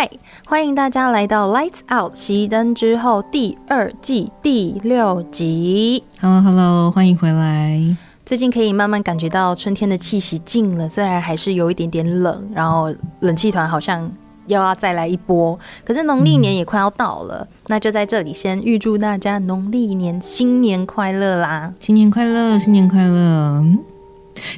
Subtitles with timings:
[0.00, 0.10] 嗨，
[0.46, 6.02] 欢迎大家来到《Lights Out》熄灯之后第二季第六集。
[6.22, 7.78] Hello，Hello，欢迎回来。
[8.24, 14.10] 最近可以慢慢感觉到春天的气息近了，虽然还是有一点点冷，然后冷气团好像
[14.46, 15.58] 又要再来一波。
[15.84, 21.74] 可是农历年也快要到了，那就在这里先预祝大家农历年新年快乐啦！
[21.78, 23.62] 新年快乐，新年快乐。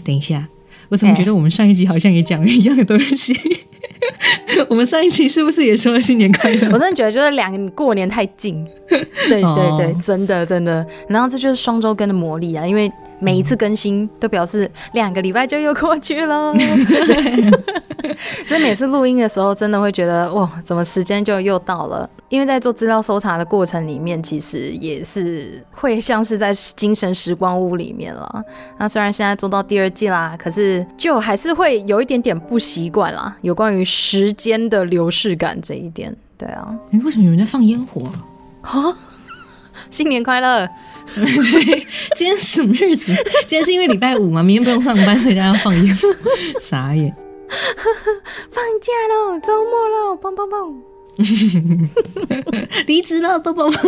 [0.04, 0.46] 等一下，
[0.90, 3.34] 我怎么觉得我们上一集好像也讲了一样的东西？
[4.68, 6.68] 我们上一期是不是也说了新年快乐？
[6.72, 10.84] 我真的觉得就是两个过年太近，对对对，真的真的。
[11.08, 12.90] 然后这就是双周更的魔力啊，因为。
[13.22, 16.52] 每一次更新都表示两个礼拜就又过去了，
[18.46, 22.08] 所以每次录音的时候真的会觉得哇，怎么时间就又到了？
[22.28, 28.44] 因为在做资料搜查的过程里面，其实也是会像是在精神时光屋里面了。
[28.78, 36.12] 那虽然现在做到第二季啦，可是就还是会有一点点不习惯啦，有关于时间的流逝感这一点。
[36.36, 38.10] 对啊，你为什么有人在放烟火
[38.62, 38.96] 啊？
[39.90, 40.68] 新年快乐！
[41.14, 41.86] 对，
[42.16, 43.12] 今天什么日子？
[43.46, 45.96] 今天是因为礼拜五嘛，明天不用上班，所以大家要放烟。
[46.60, 47.14] 傻眼，
[48.50, 50.91] 放假喽，周末喽，棒棒棒。
[52.86, 53.82] 离职了，蹦蹦蹦！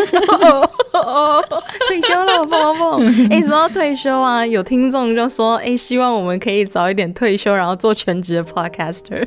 [1.88, 3.28] 退休了，蹦蹦蹦！
[3.30, 9.26] 哎，说到退休啊，有听众就说，哎，希望我们可以早一点退休，然后做全职的 podcaster。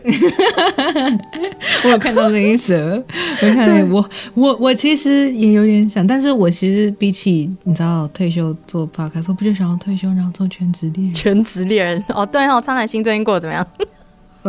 [1.83, 3.03] 我有看到那一则，
[3.41, 11.13] 我看我我我其实也有点想，但是我其实比起你知道退休做 podcast，我不就想要退休然后做全职猎人？
[11.13, 13.65] 全职猎人哦，对哦，苍兰星最近过得怎么样？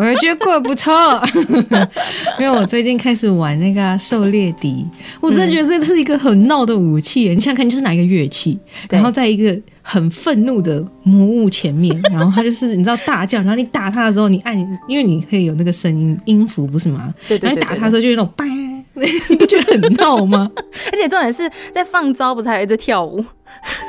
[0.00, 0.92] 我觉得过得不错，
[2.38, 4.86] 因为我最近开始玩那个狩猎笛，
[5.20, 7.28] 我真的觉得这是一个很闹的武器。
[7.30, 8.56] 你想想看，就是拿一个乐器，
[8.88, 17.12] 然后在一个很愤怒的魔物前面， 然后它就是你知道大叫，然后你打它的时候，你按，因为你可以有那个声音音符，不是吗？
[17.26, 17.54] 对对对。
[17.54, 18.44] 然后打它的时候就有那种叭，
[19.28, 20.48] 你不觉得很闹吗？
[20.92, 23.24] 而且重点是在放招，不是还在跳舞？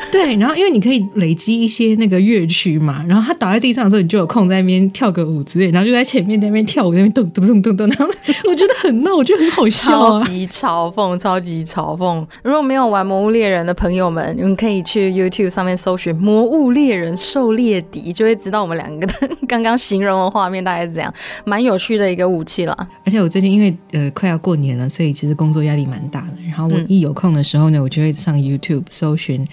[0.12, 8.08] 对，然后因为你可以累积一些那个乐曲嘛，然后他倒在地上的时候，你就有空在那边跳个舞之类，然后就在前面那边跳舞，那边咚咚咚咚咚，然后
[8.50, 12.26] 我觉得很闹，我觉得很好笑啊，超级嘲讽，超级嘲讽。
[12.44, 19.14] 如果没有玩《魔物猎人》的朋友们，你们可以去 YouTube 上面搜寻《魔物猎人狩猎笛》，就会知道我们两个的
[19.48, 21.14] 刚刚形容的画面大概是怎样，
[21.46, 22.76] 蛮有趣的一个武器啦。
[23.06, 26.38] 而且我最近因为呃快要过年了，所以其实工作压力蛮大的。
[26.48, 29.48] 然后我一有空的时候呢，我就会上 YouTube 搜寻。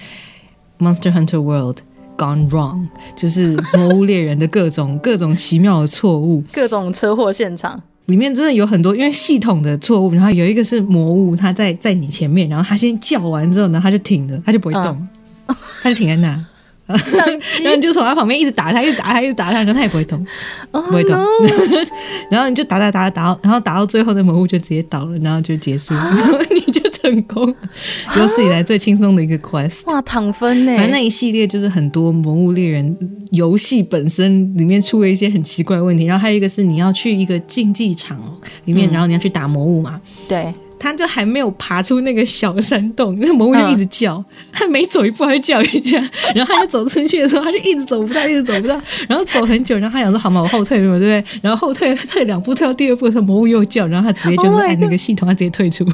[0.79, 1.79] Monster Hunter World
[2.17, 10.13] Gone Wrong，就是魔物猎人的各种各种奇妙的错误，各种车祸现场里面真的有很多，因为系统的错误。
[10.15, 15.09] 然后有一个是魔物，它在在你前面，然后它先叫完之后呢，它就停了，它就不会动，
[15.83, 16.29] 它就停在那，
[16.87, 20.25] 然后你就从它旁边一直打它，一直打它，一直打它，然后它也不会动，
[20.71, 21.19] 不会动。
[22.31, 26.86] 然后你就打打打打，然后打到最后，那魔物就直接倒了，然后就结束，然 后你就。
[27.07, 27.55] 成功，
[28.17, 29.87] 有史以来最轻松的一个 quest。
[29.87, 30.73] 哇，躺分呢！
[30.77, 32.85] 反正那一系列就是很多《魔物猎人》
[33.31, 38.19] 游戏本身里面出了一些很奇怪的问题，然后还有一个是你要去一个竞技场
[38.65, 40.01] 里面，然后你要去打魔物嘛？
[40.27, 40.53] 对。
[40.79, 44.23] 他就还没有爬出那个小山洞，那魔物就一直叫，
[44.53, 45.99] 他每走一步他就叫一下，
[46.35, 51.23] 然后他就走出去的时候，他就一直走不到，一直走不到，然后走很久，然后他想说好嘛，我后退对不对？
[51.43, 55.85] 然后后退退两步，退到第二步的时候，魔物又叫，然后他直接就是按那个系统，他直接退出。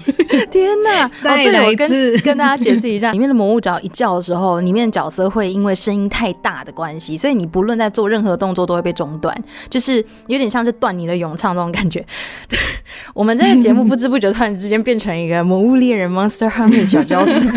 [0.51, 1.09] 天哪！
[1.23, 9.37] 再来一次，跟跟大家解释一下， 里面的魔物只要一叫的时候，里面的角色会因为声音太大的关系，所以你不论在做任何动作都会被中断，
[9.71, 12.05] 就是有点像是断你的咏唱这种感觉。
[13.15, 15.43] 我们这个节目不知不觉突然之间变成一个。
[15.45, 17.49] 魔物猎人 Monster Hunter 小角色，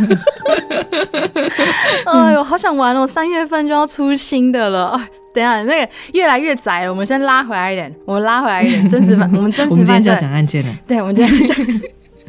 [2.11, 3.07] 哎呦，好想玩哦！
[3.07, 9.69] 三月份就要出新的了，哎，等下那个越来越窄了，我们先拉回来一点，我们拉回来一点，真实版， 我们真实版。
[9.69, 11.57] 我们今天要讲案件了，对，我们今天讲。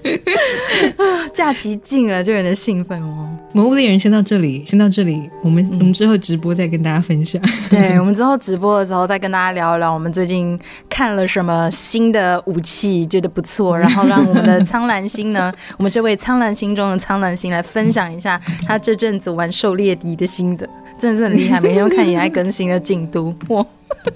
[1.32, 3.28] 假期近了，就有点兴奋哦。
[3.52, 5.30] 魔物猎人先到这里，先到这里。
[5.42, 7.40] 我们我们之后直播再跟大家分享。
[7.70, 10.58] 对，我们之后直播的时候再跟大家聊一聊，我们最近
[10.88, 20.68] 看了什么新的武器，觉得不错，然后让我们的苍蓝星呢， 我们这位苍蓝星中的苍蓝星来分享一下他这阵子玩狩猎敌的心得，
[20.98, 23.34] 真的是很厉害，每天都看你爱更新的进度。
[23.48, 23.64] 哇，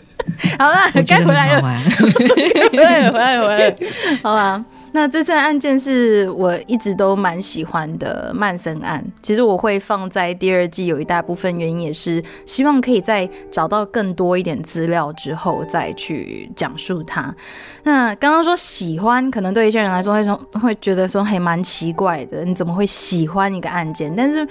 [0.58, 0.76] 好了，
[1.06, 3.76] 该回来了，回来了，回来了，
[4.22, 4.62] 好吧。
[4.92, 9.04] 那这次案件是我一直都蛮喜欢的曼森案。
[9.22, 17.34] 其实我会放在第二季，有一大部分原因也是希望可以在找到更多一点资料之后再去讲述它。
[17.82, 24.14] 那刚刚说喜欢，可能对一些人来说会说会觉得说还蛮奇怪的，你怎么会喜欢一个案件？
[24.16, 24.46] 但是。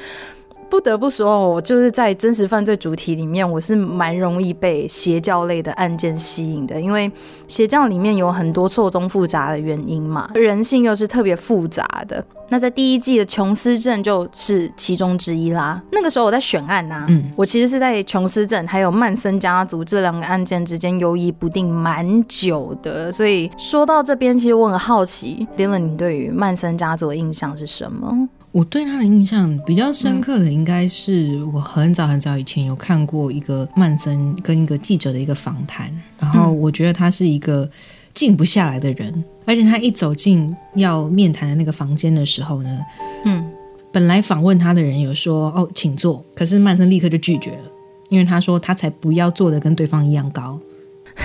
[0.69, 7.11] 不得不说，我就是在真实犯罪主题里面，我是蛮容易被邪教类的案件吸引的，因为
[7.47, 12.23] 邪教里面有很多错综复杂的原因嘛，人性又是特别复杂的。
[12.51, 15.79] 那在第一季的琼斯镇就是其中之一啦。
[15.91, 23.11] 那个时候我在选案呐，嗯，我其实是在琼斯镇还有曼森家族这两个案件之间犹疑不定蛮久的。
[23.11, 28.27] 所以说到这边，其实我很好奇，Dylan，你对于曼森家族的印象是什么？
[28.51, 37.69] 我对他的印象比较深刻的，应该是我很早很早以前有看过一个曼森跟一个记者的一个访谈，然后我觉得他是一个
[38.13, 42.79] 静不下来的人，而且他一走进要面谈的那个房间的时候呢，
[43.25, 43.45] 嗯，
[43.91, 47.63] 本来访问他的人有说哦请坐，可是曼森立刻就拒绝了，
[48.09, 50.59] 因为他说他才不要坐的跟对方一样高。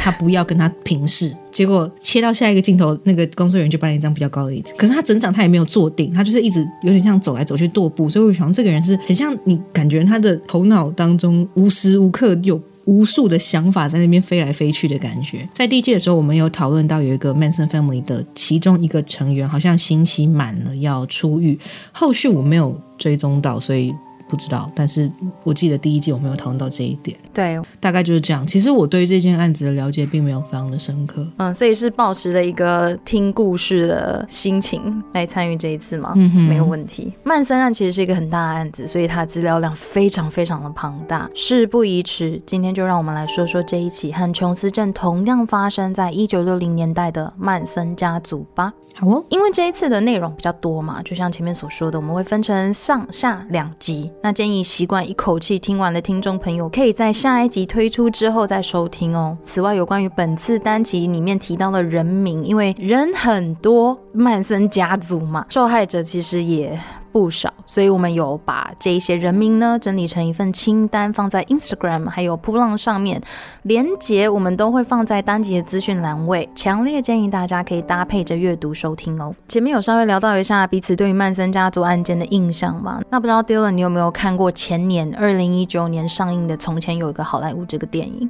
[0.01, 4.75] 他不要跟他平视，结果切到下一个镜头，那个工作人员就搬了一张比较高的椅子。
[4.77, 8.11] 可是他整场他也没有坐定，他就是一直有点像走来走去踱步。
[8.11, 15.49] 所以我想这个人是很像你感觉他的头脑当中无时无刻有无数的想法在那边飞来飞去的感觉。
[15.55, 21.59] 在第一季的时候，我们有讨论到有一个 Manson Family 的其中一个成员好像刑期满了要出狱，
[21.93, 23.95] 后续我没有追踪到，所以。
[24.29, 25.11] 不知道，但是
[25.43, 27.17] 我记得第一季我没有讨论到这一点。
[27.33, 28.47] 对，大概就是这样。
[28.47, 31.27] 其实我对这件案子的了解并没有非常的深刻。
[31.37, 36.13] 嗯，所以是保持了一个听故事的心情来参与这一次吗？
[36.17, 37.13] 嗯哼，没有问题。
[37.23, 41.29] 曼森案其实是一个很大的案子，所以它资料量非常非常的庞大。
[41.35, 48.73] 事不宜迟，今天就让我们来说说这一起和琼斯镇同样发生在一九六零年代的曼森家族吧。
[48.97, 54.09] 好哦，因为这一次的内容比较多嘛，就像前面所说的，我们会分成上下两集。
[54.25, 59.37] 那建议习惯一口气听完的听众朋友，可以在下一集推出之后再收听哦。
[59.45, 66.81] 此外，有关于本次单集里面提到的人名，因为人很多，曼森家族嘛，受害者其实也。
[67.15, 73.23] 不少，所以我们有把这一些人名呢整理成一份清单，放在 Instagram 还有扑浪上面，
[73.63, 79.33] 连接我们都会放在单集的资讯栏位，强烈建议大家可以搭配着阅读收听哦。
[79.47, 88.29] 前面有稍微聊到一下彼此对于曼森家族案件的印象嘛，那不知道 Dylan 你有没有看过前年二零一九年上映的《从前有一个好莱坞》这个电影？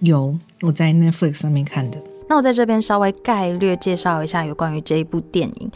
[0.00, 1.98] 有，我在 Netflix 上面看的。
[2.28, 5.70] 那我在这边稍微概略介绍一下有关于这一部电影。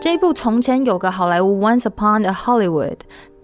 [0.00, 2.96] 这一部从前有个好莱坞 Once Upon a Hollywood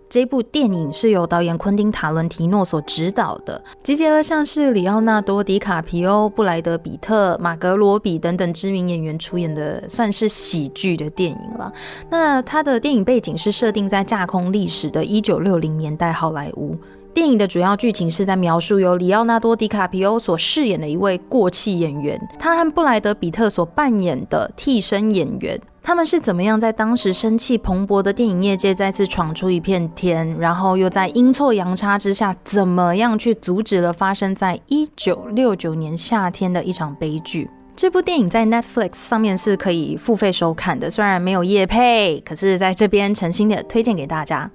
[0.08, 11.70] 这部电影是由导演昆汀塔伦提诺所执导的，集结了像是里奥纳多·迪卡皮欧、布莱德·比特、马格罗比等等知名演员出演的，算是喜剧的电影了。
[12.08, 16.74] 那它的电影背景是设定在架空历史的一九六零年代好莱坞。
[17.16, 25.58] 电影的主要剧情是在描述由里奥纳多·迪卡皮欧所饰演的一位过气演员，他和布莱德·比特所扮演的替身演员。
[25.82, 37.48] 他们是怎么样在当时生气蓬勃的电影业界再次闯出一片天，然后又在阴错阳差之下，怎么样去阻止了发生在一九六九年夏天的一场悲剧？
[37.74, 44.50] 这部电影在 Netflix 上面是可以付费收看的，虽然没有夜配，可是在这边诚心的推荐给大家。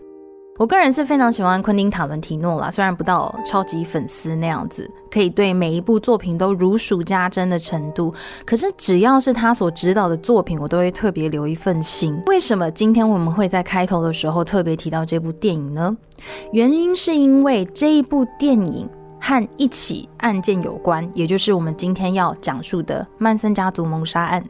[0.61, 8.13] 我个人是非常喜欢昆汀塔伦提诺啦，虽然不到超级粉丝那样子，可以对每一部作品都如数家珍的程度，
[8.45, 12.15] 可是只要是他所指导的作品，我都会特别留一份心。
[12.27, 15.97] 为什么今天我们会在开头的时候特别提到这部电影呢？
[16.51, 18.87] 原因是因为这一部电影
[19.19, 24.45] 和一起案件有关，也就是我们今天要讲述的曼森家族谋杀案。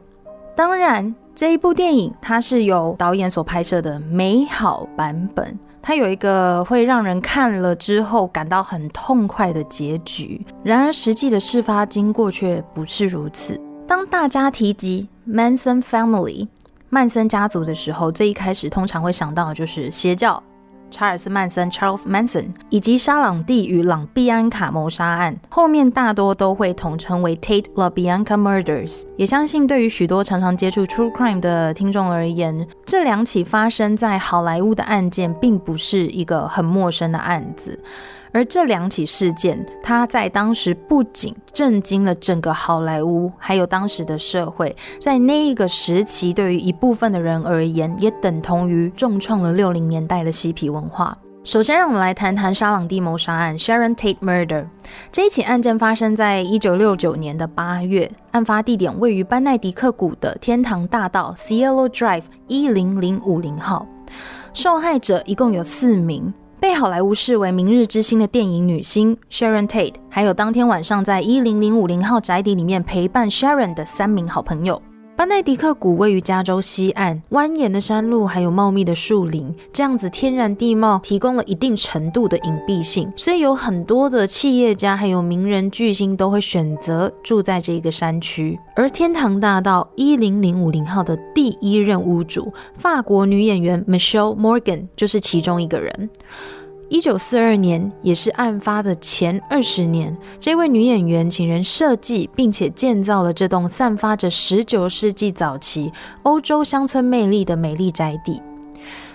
[0.54, 5.58] 当然，这一部电影它是由导演所拍摄的美好版本。
[5.82, 13.60] 它有一个会让人看了之后感到很痛快的结局，然而实际的事发经过却不是如此。
[13.86, 16.46] 当大家提及 Manson Family
[16.88, 20.40] 曼森家族的时候，最一开始通常会想到的就是邪教。
[20.92, 29.04] 查尔斯·曼森 （Charles Manson） 以及沙朗蒂与朗比安卡谋杀案，后面大多都会统称为 Tate LaBianca Murders。
[29.16, 37.82] 也相信对于许多常常接触 True Crime 的听众而言，这两起发生在好莱坞的案件并不是一个很陌生的案子。
[38.32, 51.16] 而这两起事件，它在当时不仅震惊了整个好莱坞，还有当时的社会，在那一个时期，对于一部分的人而言，也等同于重创了六零年代的嬉皮文化。
[51.44, 54.64] 首先，让我们来谈谈沙朗蒂谋杀案 （Sharon Tate Murder）。
[55.10, 63.84] 这一起案件发生在一九六九年的八月，案发地点位于班奈迪克谷的天堂大道 （Cielo Drive） 一零零五零号。
[64.54, 74.80] 受害者一共有四名，被好莱坞视为明日之星的电影女星 Sharon Tate，还有当天晚上在一零零五零号宅邸里面陪伴 Sharon 的三名好朋友。
[75.22, 88.58] 班奈迪克谷位于加州西岸，蜿蜒的山路还有茂密的树林，这样子天然地貌提供了一定程度的隐蔽性，所以有很多的企业家还有名人巨星都会选择住在这个山区。
[88.74, 96.10] 而天堂大道一零零五零号的第一任屋主，法国女演员 Michelle Morgan 就是其中一个人。
[96.92, 105.90] 一九四二年，也是案发的前二十年，这位女演员请人设计并且建造了这栋散发着十九世纪早期
[106.22, 108.42] 欧洲乡村魅力的美丽宅邸。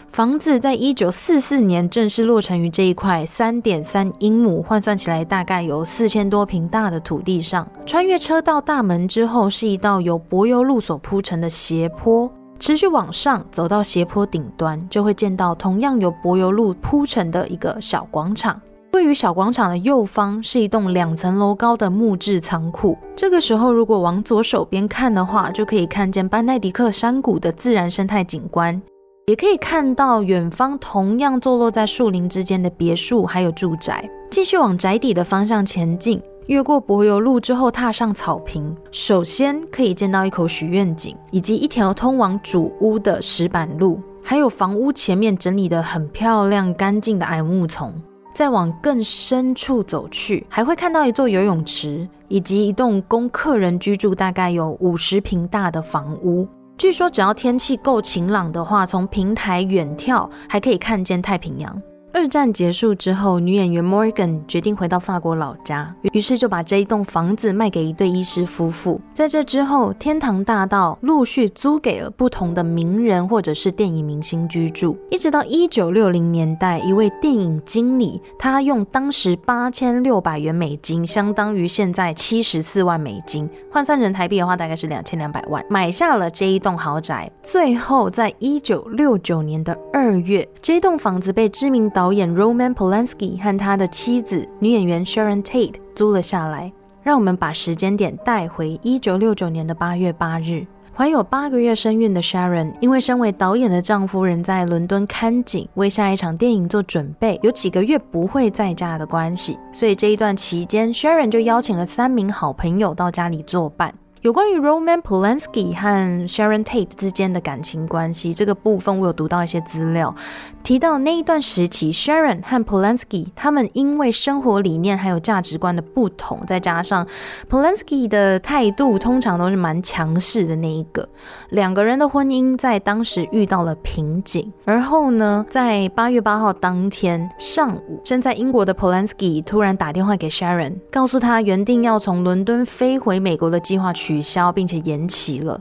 [0.10, 7.68] 房子在一九四四年正式落成于这一块三点三英亩，换算起来大概有四千多平大的土地上。
[7.86, 12.28] 穿越车道大门之后，是一道由柏油路所铺成的斜坡。
[12.60, 18.60] 持续往上走到斜坡顶端，就会见到同样由柏油路铺成的一个小广场。
[18.94, 22.98] 位于小广场的右方是一栋两层楼高的木质仓库。
[23.16, 28.82] 这个时候，如果往左手边看的话，就可以看见班奈迪克山谷的自然生态景观，
[29.28, 34.10] 也可以看到远方同样坐落在树林之间的别墅还有住宅。
[34.32, 36.20] 继续往宅邸的方向前进。
[36.48, 47.94] 越过柏油路之后，踏上草坪，首先可以见到一口许愿井，以及一条通往主屋的石板路，还有房屋前面整理的很漂亮、干净的矮木丛。
[48.34, 56.48] 再往更深处走去，还会看到一座游泳池，以及一栋供客人居住、大概有五十平大的房屋。
[56.78, 61.82] 据说，只要天气够晴朗的话，从平台远眺还可以看见太平洋。
[62.18, 69.00] 二战结束之后，女演员 Morgan 决定回到法国老家，于是就把这一栋房子卖给一对医师夫妇。
[69.14, 87.32] 在这之后，天堂大道陆续租给了不同的名人或者是电影明星居住，一直到一九六零年代，一位电影经理他用当时八千六百元美金，相当于现在七十四万美金，换算成台币的话，大概是两千两百万，买下了这一栋豪宅。
[87.44, 96.72] 最后，在一九六九年的二月，这栋房子被知名导导演 Roman Polanski 和他的妻子女演员 Sharon Tate 租了下来。
[97.04, 113.94] 让我们把时间点带回一九六九年的八月八日，怀有八个月身孕的 Sharon，因为身为导演的丈夫人在伦敦看景，为下一场电影做准备，有几个月不会在家的关系，所以这一段期间，Sharon 就邀请了三名好朋友到家里作伴。
[114.28, 120.14] 有关于 Roman Polanski 和 Sharon Tate 之间的感情关系这个部分，我有读到一些资料，
[120.62, 127.08] 提到那一段时期，Sharon 和 Polanski 他们因为生活理念还有价值观的不同，再加上
[127.50, 131.08] Polanski 的态度通常都是蛮强势的那一个，
[131.52, 134.52] 两个人的婚姻在当时遇到了瓶颈。
[134.66, 145.60] 而后呢，在八月八号当天上午，身在英国的 Polanski 突然打电话给 Sharon，告诉他原定要从伦敦飞回美国的计划取取消，并且延期了。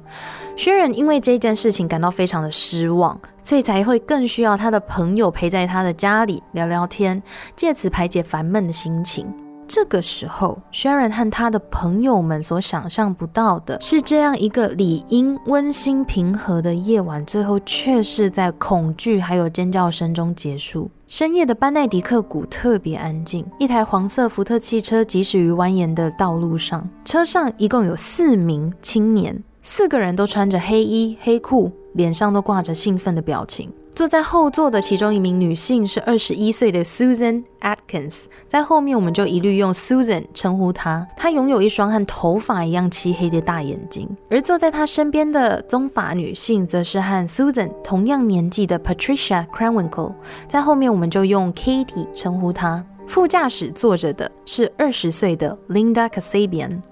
[0.56, 7.22] 薛仁因为这件事情感到非常的失望，所以才会更需要他的朋友陪在他的家里聊聊天，
[7.54, 9.26] 借此排解烦闷的心情。
[9.68, 20.88] 这个时候，Sharon 和他的朋友们所想象不到的是，这样一个理应温馨平和的夜晚，最后却是在恐惧还有尖叫声中结束。
[21.08, 33.72] 深夜的班奈迪克谷特别安静，一台黄色福特汽车疾驶于蜿蜒的道路上，车上一共有四名青年，四个人都穿着黑衣黑裤，脸上都挂着兴奋的表情。
[33.96, 41.08] 坐在后座的其中一名女性是二十一岁的 Susan Atkins，在后面我们就一律用 Susan 称呼她。
[41.16, 44.06] 她拥有一双和头发一样漆黑的大眼睛。
[44.28, 50.12] 而坐在她身边的棕发女性则是和 Susan 同样年纪的 Patricia Cranwinkle，
[50.46, 52.84] 在后面我们就用 Katie 称呼她。
[53.08, 56.82] 副驾驶坐着的是二十岁的 Linda Kasabian。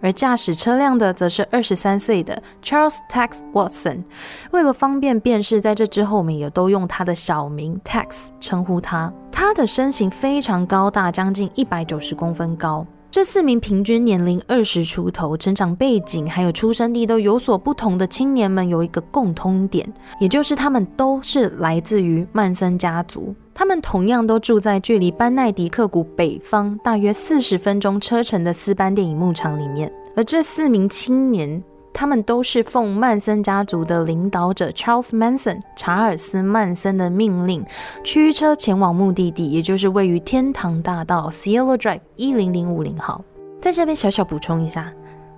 [0.00, 4.02] 而驾驶车辆的则是二十三岁的 Charles Tex Watson。
[4.50, 9.12] 为了方便辨识，在这之后我们也都用他的小名 Tex 称呼他。
[9.30, 12.86] 他的身形非常高大，将近一百九十公分高。
[13.10, 23.34] 这四名平均年龄二十出头、成长背景还有出生地都有所不同的青年们有一个共通点，也就是他们都是来自于曼森家族。
[23.52, 29.92] 他们同样都住在距离班奈迪克谷北方大约四十分钟车程的斯班电影牧场里面。
[30.16, 37.64] 而这四名青年他们都是奉曼森家族的领导者 Charles Manson 查尔斯曼森的命令，
[38.04, 43.22] 驱车前往目的地，也就是位于天堂大道 Cielo Drive 一零零五零号。
[43.60, 44.90] 在这边小小补充一下。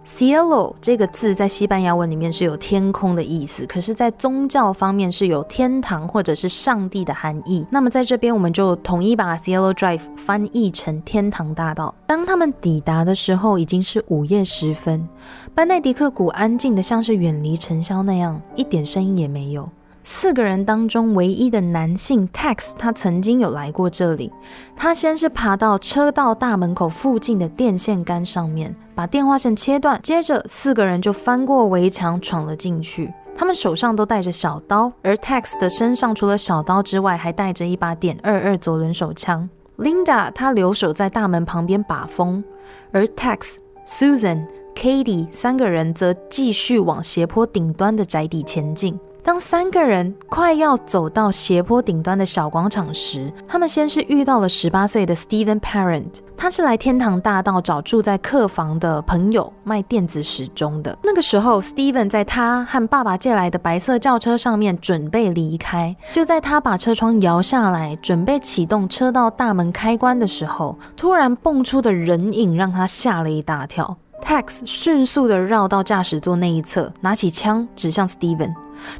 [0.04, 7.64] Cielo 这个字在西班牙文里面是有天空的意思，可是，在宗教方面是有天堂或者是上帝的含义。
[7.70, 11.94] 那么，在这边我们就统一把 Cielo Drive 翻译成天堂大道。
[12.06, 15.08] 当他们抵达的时候，已经是午夜时分，
[15.54, 19.68] 班奈迪克谷安静的像是远离尘嚣那样，一点声音也没有。
[20.04, 24.32] 四个人当中唯一的男性 Tex，他曾经有来过这里。
[24.76, 30.00] 他先是爬到车道大门口附近的电线杆上面，把电话线切断。
[30.02, 33.12] 接着四个人就翻过围墙闯了进去。
[33.36, 39.48] 他们手上都带着小刀，而 Tex 的身上除了小刀之外，还带着一把点二二左轮手枪。
[39.78, 42.44] Linda 她留守在大门旁边把风，
[42.90, 43.56] 而 Tex、
[43.86, 48.98] Susan、Katie 三个人则继续往斜坡顶端的宅邸前进。
[49.24, 60.98] 当三个人快要走到斜坡顶端的小广场时，他们先是遇到了十八岁的 Steven Parent，他是来天堂大道找住在客房的朋友卖电子时钟的。
[61.04, 65.96] 那个时候，Steven 在他和爸爸借来的白色轿车上面准备离开。
[66.12, 73.96] 就在他把车窗摇下来，准备启动车道大门开关的时候，突然蹦出的人影让他吓了一大跳。
[74.24, 78.52] Tex 迅速的绕到驾驶座那一侧，拿起枪指向 Steven。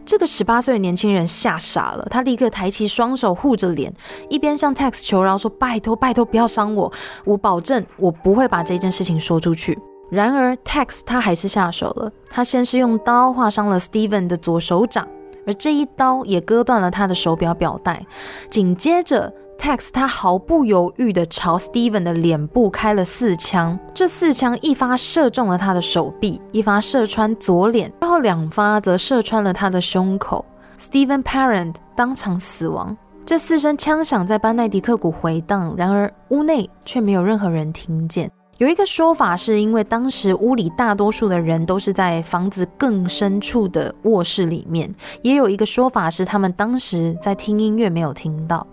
[0.04, 3.92] 这个十八岁的年轻人吓傻了，他立刻抬起双手护着脸，
[4.28, 6.92] 一边向 Tex 求饶说：“拜托，拜托，不要伤我，
[7.24, 9.78] 我保证我不会把这件事情说出去。”
[10.10, 15.08] 然而 Tex 他还是下手了，他先是用刀划伤了 Steven 的左手掌，
[15.46, 18.04] 而这一刀也割断了他的手表表带，
[18.50, 19.32] 紧接着。
[19.62, 30.44] Tex 他毫不犹豫地朝 Steven 的脸部开了四枪，这四枪一发射中了他的手臂，一发射穿左脸，最后两发则射穿了他的胸口。
[30.80, 32.96] Steven Parent 当场死亡。
[33.24, 38.28] 这四声枪响在班奈迪克谷回荡，然而屋内却没有任何人听见。
[38.58, 48.66] 有一个说法是因为当时屋里大多数的人都是在房子更深处的卧室里面，也有一个说法是他们当时在听音乐没有听到。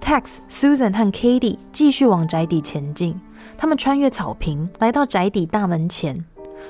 [0.00, 3.20] Tax、Susan 和 Katie 继续往宅邸前进。
[3.56, 6.24] 他们穿越草坪，来到宅邸大门前。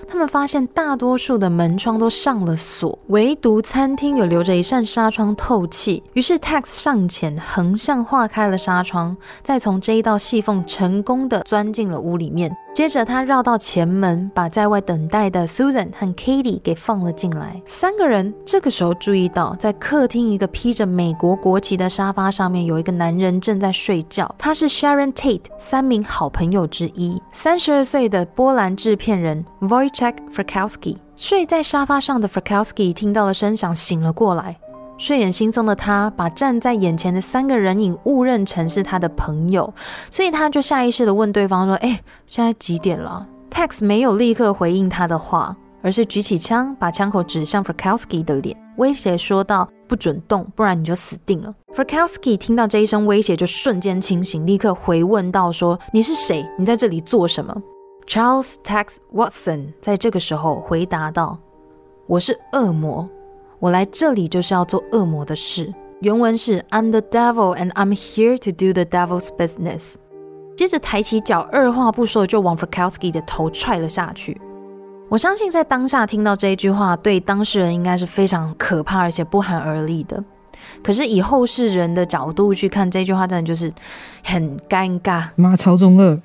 [0.06, 6.02] 他们发现大多数的门窗都上了锁，唯独餐厅有留着一扇纱窗透气。
[6.12, 12.54] 于是 Tex 上前横向划开了纱窗，再从这一道细缝成功的钻进了屋里面。
[12.74, 17.60] 接着，他绕到前门，把在外等待的 Susan 和 Katie 给放了进来。
[17.66, 24.32] 三个人这个时候注意到，在客厅一个披着美国国旗的沙发上面，有一个男人正在睡觉。
[24.38, 30.98] 他是 Sharon Tate 三名好朋友之一，三十二岁的波兰制片人 Wojciech Frykowski。
[31.16, 34.56] 睡在沙发上的 Frykowski 听到了声响，醒了过来。
[34.98, 39.72] 睡眼惺忪的他，把站在眼前的三个人影误认成是他的朋友，
[40.10, 51.54] 所以他就下意识的问对方说：“哎，现在几点了？”Tex 没有立刻回应他的话，而是举起枪，把枪口指向 Frykowski 的脸，威胁说道：“不准动，不然你就死定了。
[51.74, 56.44] ”Frykowski 听到这一声威胁，就瞬间清醒，立刻回问道：“说你是谁？
[56.58, 57.54] 你在这里做什么
[58.08, 61.38] ？”Charles Tex Watson 在这个时候回答道
[62.08, 63.08] ：“我是恶魔。”
[63.60, 65.72] 我来这里就是要做恶魔的事。
[66.00, 69.94] 原文是 "I'm the devil and I'm here to do the devil's business"。
[70.56, 74.40] 接着抬起脚，二话不说就往 Frykowski 的头踹了下去。
[75.08, 80.22] 我相信在当下听到这一句话，对当事人应该是非常可怕而且不寒而栗的。
[80.82, 83.72] 可是以后世人的角度去看这句话，真的就是
[84.22, 85.28] 很尴尬。
[85.34, 86.20] 妈超中二，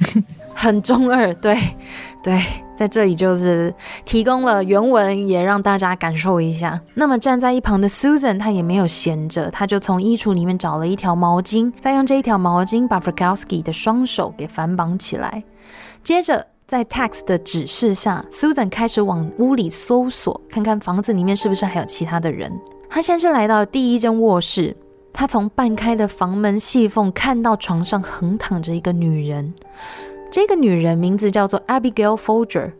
[0.54, 1.58] 很中二，对
[2.24, 2.40] 对。
[2.76, 6.80] 在这里就是提供了原文，也让大家感受一下。
[6.96, 15.44] 那么站在一旁的 Susan，她也没有闲着，她就从衣橱里面找了一条毛巾，再用这一条毛巾把 Frykowski 的双手给反绑起来。
[16.04, 22.52] 接着在 Tex 的指示下，Susan 开始往屋里搜索，看看房子里面是不是还有其他的人。
[22.90, 24.76] 他先是来到第一间卧室，
[25.12, 29.54] 他从半开的房门细缝看到床上横躺着一个女人。
[30.34, 32.72] 这个女人名字叫做 Abigail Folger，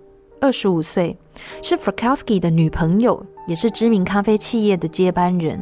[0.42, 1.16] 二十五岁，
[1.62, 5.62] 是 Frykowski 的女朋友，也是知名咖啡企业的接班人。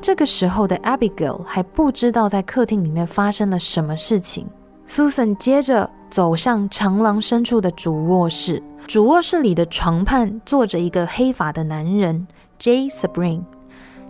[0.00, 4.44] 这个时候的 Abigail 还不知道在客厅里面发生了什么事情。
[4.88, 12.26] Susan 接着走向长廊深处的主卧室，主卧室里的床畔坐着一个黑发的男人
[12.58, 13.44] Jay Spring。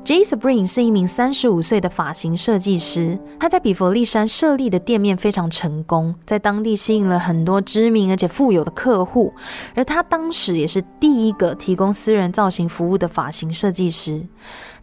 [0.02, 0.22] J.
[0.24, 9.32] Spring 是一名三十五岁的发型设计师，他在比佛利山设立的店面非常成功，在当地吸引了很多知名而且富有的客户。
[9.74, 14.26] 而他当时也是第一个提供私人造型服务的发型设计师。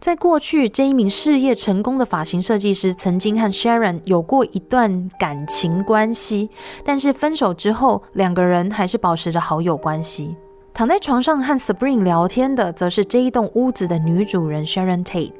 [0.00, 6.48] 在过去，这一名事业成功的发型设计师曾经和 Sharon 有过一段感情关系，
[6.84, 10.36] 但是分手之后，两个人还是保持着好友关系。
[10.78, 15.32] 躺在床上和 Spring 聊天的，则是这一栋屋子的女主人 Sharon Tate。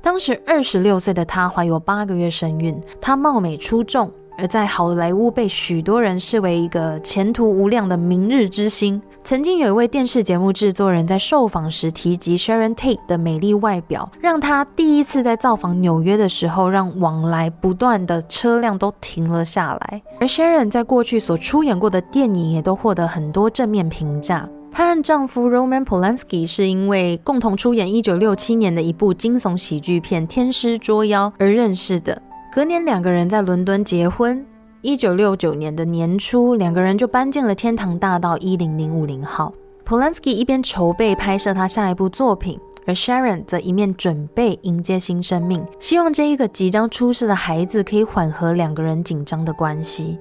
[0.00, 4.08] 当时二十六岁的她怀有八个月身孕，她貌美出众。
[4.38, 9.02] 而在好莱坞被许多人视为一个前途无量的明日之星。
[9.24, 20.02] 曾经有一位电视节目制作人在受访时提及 Sharon Tate 的美丽外表，让他第一次在造访纽约的时候，让往来不断的车辆都停了下来。
[20.20, 24.48] 而 Sharon 在过去所出演过的电影也都获得很多正面评价。
[24.76, 32.20] 她和丈夫 Roman Polanski 是因为共同出演1967年的一部惊悚喜剧片《天师捉妖》而认识的。
[32.52, 34.44] 隔年，两个人在伦敦结婚。
[34.82, 39.50] 一九六九年的年初，两个人就搬进了天堂大道一零零五零号。
[39.86, 50.18] Polanski 一边筹备拍摄他下一部作品，而 Sharon 则一面准备迎接新生命，希望这一个即将出世的孩子可以缓和两个人紧张的关系。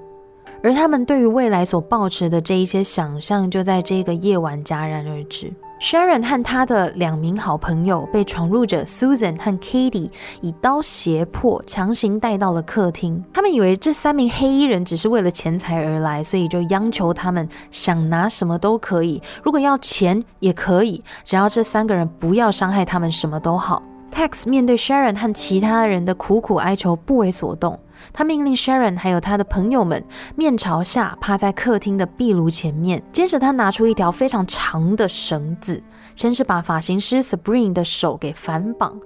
[0.66, 5.54] 而他们对于未来所抱持的这一些想象，就在这个夜晚戛然而止。
[5.80, 10.10] Sharon 和他的两名好朋友被闯入者 Susan 和 Katie
[10.42, 13.24] 以刀胁迫，强行带到了客厅。
[13.32, 23.84] 他们以为这三名黑衣人只是为了钱财而来，所以就央求他们想拿什么都可以，如果要钱也可以，只要这三个人不要伤害他们，什么都好。
[24.12, 27.78] Tex 面对 Sharon 和其他人的苦苦哀求，不为所动。
[28.14, 30.04] 他命令 Sharon 还有他的朋友们
[30.36, 33.02] 面朝下趴在客厅的壁炉前面。
[33.12, 35.82] 接着，他拿出一条非常长的绳子，
[36.16, 39.00] 先是把发型师 Sabrine 的手给反绑，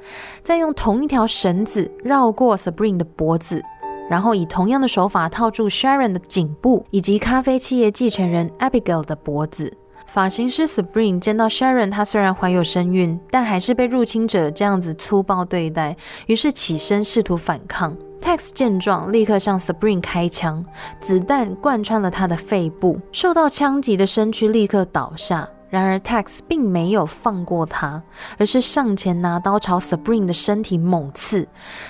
[0.43, 3.63] 再用同一条绳子绕过 Sabrine 的脖子，
[4.09, 9.77] 然后以同样的手法套住 Sharon 的颈部以及咖啡企业继承人 Abigail 的脖子。
[10.07, 17.95] 发型师 Sabrine 见到 Sharon，她虽然怀有身孕，但还是被入侵者这样子粗暴对待，于是起身试图反抗。
[18.21, 20.63] Tex 见状，立刻向 Sabrine 开枪，
[20.99, 25.49] 子弹贯穿了他的肺部，受到枪击的身躯立刻倒下。
[25.69, 28.01] 然而 Tex 并没有放过他，
[28.39, 31.47] 而是上前拿刀朝 Sabrine 的身体猛刺。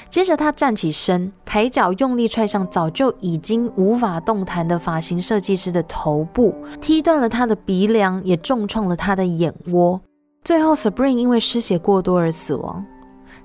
[0.09, 10.01] 接着他站起身，抬脚用力踹向早就已经无法动弹的发型设计师的头部，踢断了他的鼻梁，也重创了他的眼窝。
[10.43, 12.85] 最后 Sabrine 因为失血过多而死亡。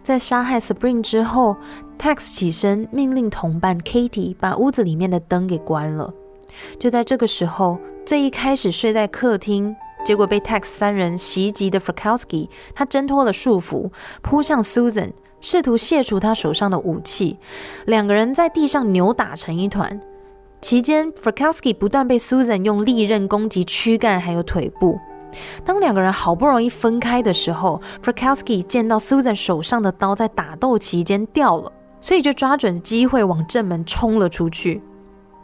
[0.04, 1.56] 在杀害 Spring 之后
[1.98, 6.12] ，Tex 起身命令同伴 Katie 把屋子里面的灯给关了。
[6.78, 13.90] 就在这个时候，最一开始睡在客厅，结果被 Tex 三人袭击的 Frkowski，他挣脱了束缚，
[14.20, 17.38] 扑向 Susan，试图卸除他手上的武器。
[17.86, 19.98] 两个人在地上扭打成一团，
[20.60, 24.98] 期间 Frkowski 不断被 Susan 用利刃攻击躯干还有腿部。
[25.64, 34.83] 当两个人好不容易分开的时候，Frkowski 见到 Susan 手上的刀在打斗期间掉了，所以就抓准机会往正门冲了出去。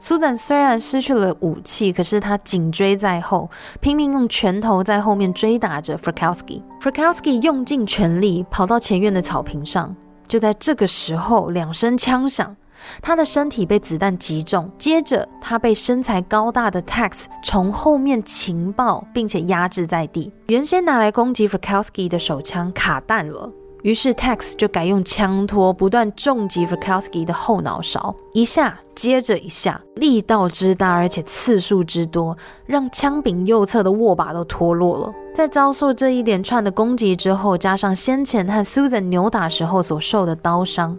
[0.01, 3.51] Susan 虽然失去了武器，可是他紧追在后，
[3.81, 6.63] 拼命用拳头在后面追打着 Frkowski。
[6.81, 9.95] Frkowski 用尽全力跑到前院的草坪上，
[10.27, 12.57] 就在这个时候，两声枪响。
[13.03, 20.33] 他的身体被子弹击中，接着他被身材高大的 Tex 从后面情报，并且压制在地。
[20.49, 23.51] 原先拿来攻击 Frkowski 的手枪卡弹了，
[23.83, 35.13] 于是 Tex 就改用枪托不断重击 Frkowski 的后脑勺，一下接着一下，力道之大，而且次数之多，让枪柄右侧的握把都脱落了。
[35.35, 40.99] 在遭受这一连串的攻击之后，加上先前和 Susan 扭打时候所受的刀伤。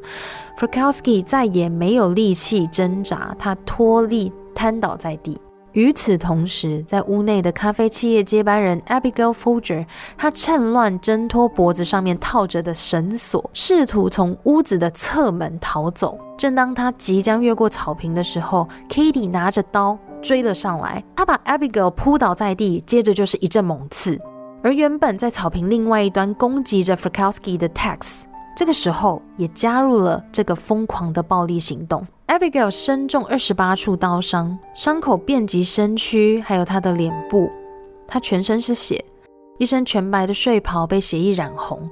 [0.58, 5.40] Frkowski 再也没有力气挣扎，他脱力瘫倒在地。
[5.74, 9.86] 与此同时，在屋内的咖啡企业接班人 Abigail Folger，
[10.18, 16.20] 他趁乱挣脱脖子上面套着的绳索，试图从屋子的侧门逃走。
[16.38, 24.20] 正当他即将越过草坪的时候，Katie 拿着刀追了上来，他把 Abigail 扑倒在地，接着就是一阵猛刺。
[24.64, 28.24] 而原本在草坪另外一端攻击着 Frkowski 的 Tex。
[28.56, 32.06] 这个时候也加入了这个疯狂的暴力行动。
[32.28, 37.50] Abigail 身中二十八处刀伤，伤口遍及身躯，还有她的脸部。
[38.08, 39.04] 她全身是血，
[39.58, 41.90] 一身全白的睡袍被血液染红。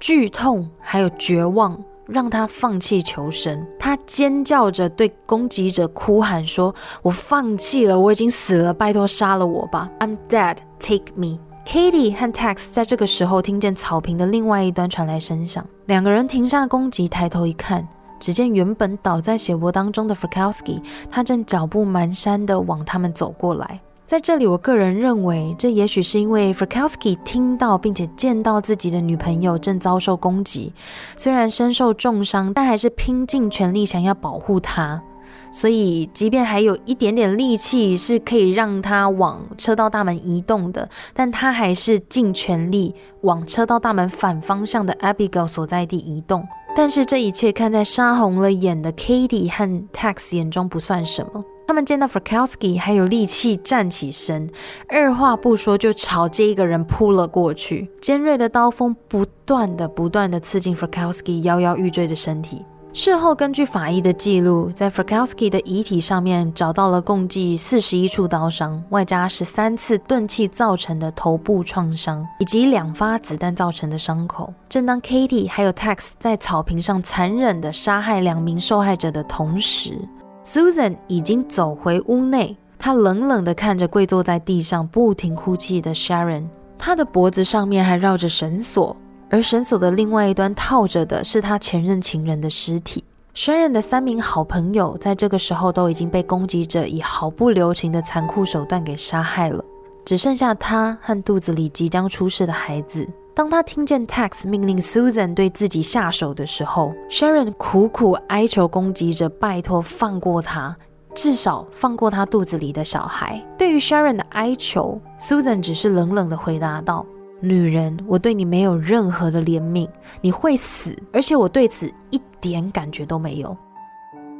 [0.00, 3.66] 剧痛还有绝望让她放弃求生。
[3.78, 17.86] 她尖叫着对攻击者哭喊说：“我放弃了，我已经死了，拜托杀了我吧！I'm dead, take me。” Katie 和 Tex 在这个时候听见草坪的另外一端传来声响，两个人停下攻击，抬头一看，
[18.18, 23.78] 只见原本倒在血泊当中的 Frkowski，他正脚步蹒跚地往他们走过来。
[24.06, 30.72] 在这里，我个人认为，这也许是因为 Frkowski 听到并且见到自己的女朋友正遭受攻击，
[31.18, 35.02] 虽然身受重伤，但还是拼尽全力想要保护她。
[35.50, 46.46] 所以，即便还有一点点力气是可以让他往车道大门移动的，但他还是尽全力往车道大门反方向的 Abigail 所在地移动。
[46.76, 51.44] 但是这一切看在杀红了眼的 Katie 和 Tex 眼中不算什么。
[51.66, 54.48] 他们见到 Frkowski 还有力气站起身，
[54.88, 57.90] 二话不说就朝这一个人扑了过去。
[58.00, 62.64] 尖锐的刀锋不断的、不断的刺进 Frkowski 摇摇欲坠的身体。
[62.94, 74.52] 事后，根据法医的记录，在 Frkowski 的遗体上面找到了共计四十一处刀伤，外加十三次钝器造成的头部创伤，以及两发子弹造成的伤口。
[74.68, 79.96] 正当 Katie 还有 Tex 在草坪上残忍地杀害两名受害者的同时
[80.42, 86.46] ，Susan 已经走回屋内，她冷冷地看着跪坐在地上不停哭泣的 Sharon，
[86.76, 88.96] 她的脖子上面还绕着绳索。
[89.30, 93.04] 而绳索的另外一端套着的是他前任情人的尸体。
[93.34, 99.64] Sharon 的三名好朋友在这个时候都已经被攻击者以毫不留情的残酷手段给杀害了，
[100.04, 103.08] 只剩下他和肚子里即将出世的孩子。
[103.34, 110.76] 当他听见 Tex 命令 Susan 对自己下手的时候，Sharon 苦苦哀求攻击者拜托放过他，
[111.14, 113.40] 至少放过他肚子里的小孩。
[113.56, 117.06] 对于 Sharon 的哀求，Susan 只是冷冷的回答道。
[117.40, 119.88] 女人，我对你没有任何的怜悯，
[120.20, 123.56] 你会死，而且我对此一点感觉都没有。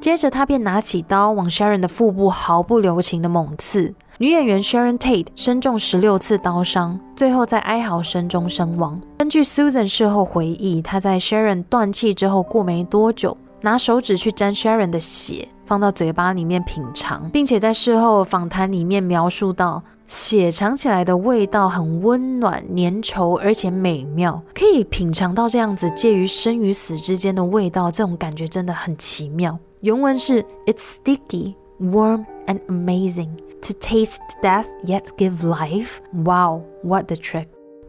[0.00, 3.94] 接着，他便拿起刀往 Sharon 的腹部毫不留情的猛刺。
[4.18, 9.00] 女演员 Sharon Tate 身中十六次刀伤，最后在哀嚎声中身亡。
[9.16, 19.82] 根据 Susan 事后回忆，她在 Sharon 断气之后过没多久，拿手指去沾 Sharon 的血，放到嘴巴里面品尝，并且在事后访谈里面描述到。
[20.08, 29.58] 血尝起来的味道很温暖、粘稠，而且美妙，可以品尝到这样子介于生与死之间的味道，这种感觉真的很奇妙。
[29.80, 33.28] 原文是：It's sticky, warm, and amazing
[33.60, 35.98] to taste death yet give life.
[36.12, 37.48] Wow, what the trick！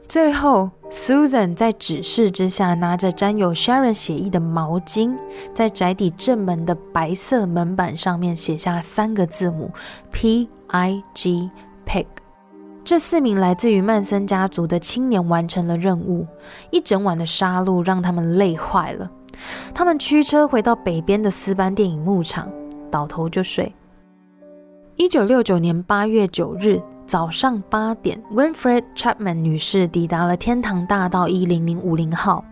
[0.10, 5.16] 最后，Susan 在指示之下，拿着沾有 Sharon 血液的毛巾，
[5.54, 9.72] 在宅邸正门的白色门板上面写下三个字母
[10.12, 11.50] P I G。
[11.90, 12.06] Pig，
[12.84, 16.28] 这四名来自于曼森家族的青年完成了任务。
[16.70, 19.10] 一整晚的杀戮让他们累坏了，
[19.74, 22.48] 他们驱车回到北边的斯班电影牧场，
[22.92, 23.74] 倒头就睡。
[24.98, 32.46] 一九六九年八月九日早上八点，Winfred Chapman 女士抵达了天堂大道一零零五零号。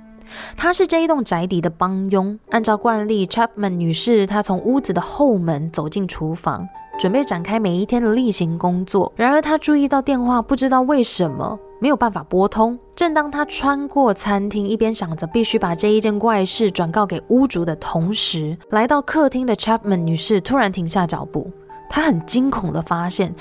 [0.57, 2.37] 她是这一栋宅邸的帮佣。
[2.49, 6.67] 按照惯例，Chapman 女士她从屋子的后门走进厨房。
[6.97, 12.77] 准备展开每一天的例行工作，然而他注意到电话不知道为什么没有办法拨通。
[12.95, 21.51] 正当他穿过餐厅，一边想着必须把这一件怪事转告给屋主的同时，来到客厅的 Chapman 女士突然停下脚步。
[21.87, 23.33] 她很惊恐地发现，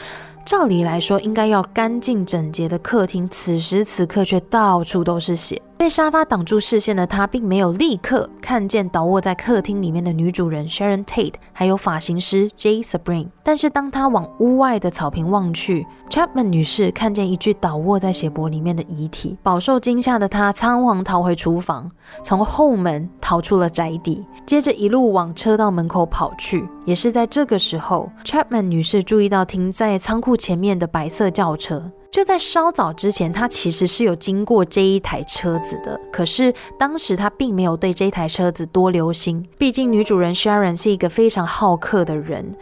[0.44, 5.60] 照理来说应该要干净整洁的客厅，此时此刻却到处都是血。
[5.78, 13.28] 被沙发挡住视线的他，并没有立刻看见倒卧在客厅里面的女主人 Sharon Tate，还有发型师 Jay Sabrin。
[13.44, 21.90] 但是当他往屋外的草坪望去，Chapman 女士看见一具倒卧在血泊里面的遗体，饱受惊吓的她仓皇逃回厨房，
[22.22, 26.66] 从后门逃出了宅邸，接着一路往车道门口跑去。
[26.86, 31.92] 也是在这个时候，Chapman 女士注意到停在仓库前面的白色轿车。
[32.16, 39.46] 就在稍早之前，他其实是有经过这一台车子的，可是当时他并没有对这台车子多留心。
[39.58, 42.56] 毕竟女主人 Sharon 是一个非常好客的人，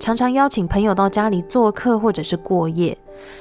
[0.00, 2.98] 常常邀请朋友到家里做客或者是过夜。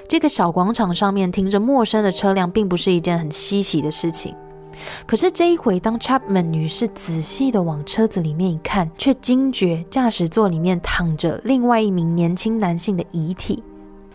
[0.07, 4.35] 这个小广场上面停着陌生的车辆，并不是一件很稀奇的事情。
[5.07, 13.63] 可是这一回，当 Chapman 女士仔细的往车子里面一看，却惊觉驾驶座里面躺着另外一名年轻男性的遗体。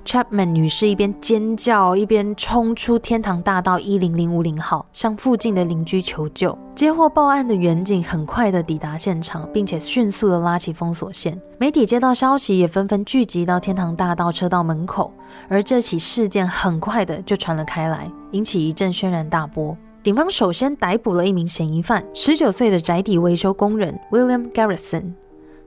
[0.05, 6.57] Chapman 女士一边尖叫，一边冲出天堂大道一零零五零号，向附近的邻居求救。
[6.75, 11.41] 接获报案的远警很快的抵达现场，并且迅速的拉起封锁线。
[11.59, 15.13] 媒体接到消息，也纷纷聚集到天堂大道车道门口。
[15.49, 19.77] 而这起事件很快的就传了开来，引起一阵轩然大波。
[20.03, 25.13] 警方首先逮捕了一名嫌疑犯，十九岁的宅邸维修工人 William Garrison。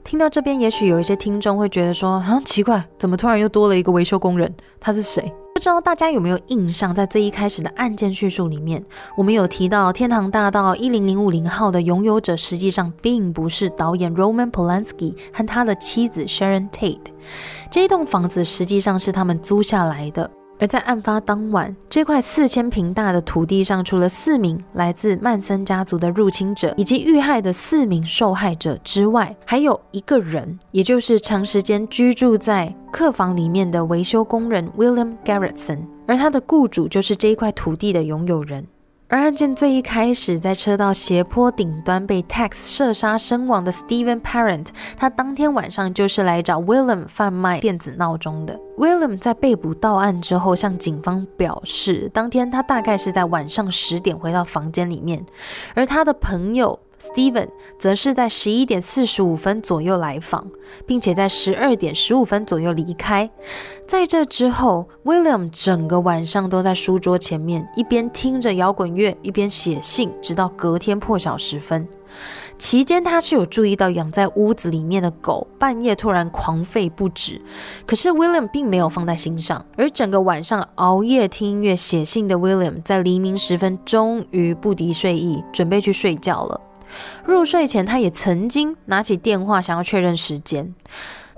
[0.04, 4.54] 听到这边，也许有一些听众会觉得说：“啊，奇怪，怎么突然又多了一个维修工人？
[4.80, 8.84] 他是谁？”不知道大家有没有印象，在最一开始的案件叙述里面，
[9.16, 17.00] 我们有提到天堂大道一零零五零号的拥有者实际上并不是导演 Roman Polanski 和他的妻子 Sharon Tate，
[17.72, 20.30] 这一栋房子实际上是他们租下来的。
[20.60, 38.66] 而在案发当晚，这块四千平大的土地上，除了四名来自曼森家族的入侵者以及遇害的四名受害者之外，还有一个人，也就是长时间居住在客房里面的维修工人 William Garrettson，而他的雇主就是这一块土地的拥有人。
[39.14, 48.60] 而案件最一开始，在车道斜坡顶端被 Tex 射杀身亡的 Steven Parent，他当天晚上就是来找 William 贩卖电子闹钟的。
[48.76, 55.24] William 在被捕到案之后，向警方表示，当天他大概是在晚上十点回到房间里面，
[55.76, 56.80] 而他的朋友。
[57.04, 60.48] Steven 则是在十一点四十五分左右来访，
[60.86, 63.30] 并且在十二点十五分左右离开。
[63.86, 71.86] 在这之后，William 整个晚上都在书桌前面，一边听着摇滚乐，一边写信，直到隔天破晓时分。
[72.58, 77.42] 期间，他是有注意到养在屋子里面的狗半夜突然狂吠不止，
[77.86, 79.66] 可是 William 并没有放在心上。
[79.76, 86.62] 而整个晚上熬夜听音乐、写信的 William，在黎明时分终于不敌睡意，准备去睡觉了。
[87.26, 90.74] 入睡前，他也曾经拿起电话想要确认时间。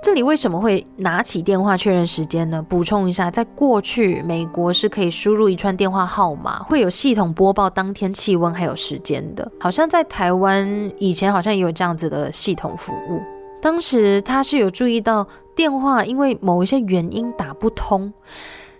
[0.02, 2.62] 这里为什么会拿起电话确认时间呢？
[2.62, 9.52] 补充一下，在过去，美国是可以输入一串电话号码，会有系统播报当天气温还有时间的。
[9.60, 13.20] 好像在台湾以前好像也有这样子的系统服务。
[13.60, 18.14] 当时他是有注意到电话因为某一些原因打不通，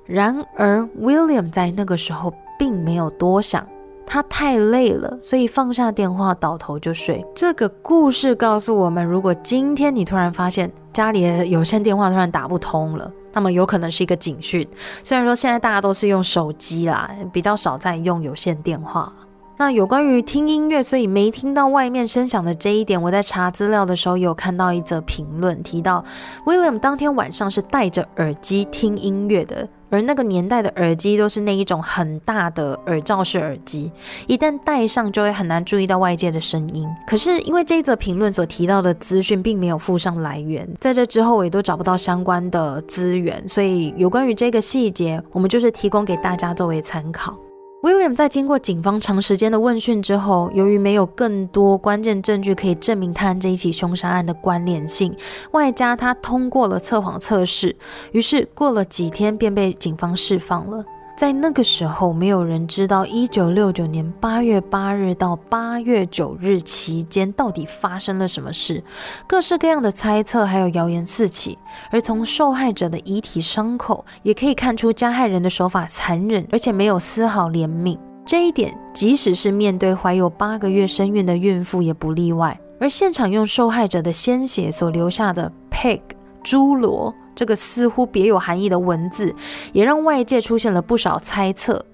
[0.06, 3.68] 然而 William 在那个时候并没有多想。
[4.06, 7.26] 他太累了，所以放下电话，倒头就睡。
[7.36, 14.66] 这个故事告诉我们，如果今天你突然发现家里的有线电话突然打不通了，那么有可能是一个警讯。
[15.04, 19.12] 虽然说现在大家都是用手机啦，比较少在用有线电话。
[19.58, 26.04] 那有关于听音乐，所以没听到外面声响的这一点，我在查资料的时候有看到一则评论提到
[26.46, 29.68] ，William 当天晚上是戴着耳机听音乐的。
[29.92, 33.90] 而那个年代的耳机都是那一种很大的耳罩式耳机，
[34.28, 36.86] 一旦戴上就会很难注意到外界的声音。
[37.08, 47.45] 可是因为这一则评论所提到的资讯并没有附上来源，在这之后我也都找不到相关的资源，所以有关于这个细节，我们就是提供给大家作为参考。
[47.86, 55.16] William 在经过警方长时间的问讯之后，由于没有更多关键证据可以证明他和这一起凶杀案的关联性，
[55.52, 57.76] 外加他通过了测谎测试，
[58.12, 60.84] 于是过了几天便被警方释放了。
[61.16, 68.84] 在那个时候，没有人知道一九六九年八月八日到八月九日期间到底发生了什么事，
[69.26, 71.58] 各式各样的猜测还有谣言四起。
[71.90, 77.98] 而从受害者的遗体伤口，也可以看出加害人的手法残忍，而且没有丝毫怜悯。
[78.26, 82.60] 这一点，即使是面对怀有八个月身孕的孕妇也不例外。
[82.78, 86.02] 而现场用受害者的鲜血所留下的 pig
[86.44, 87.14] 猪罗。
[87.36, 89.36] 这个似乎别有含义的文字，
[89.74, 91.86] 也让外界出现了不少猜测。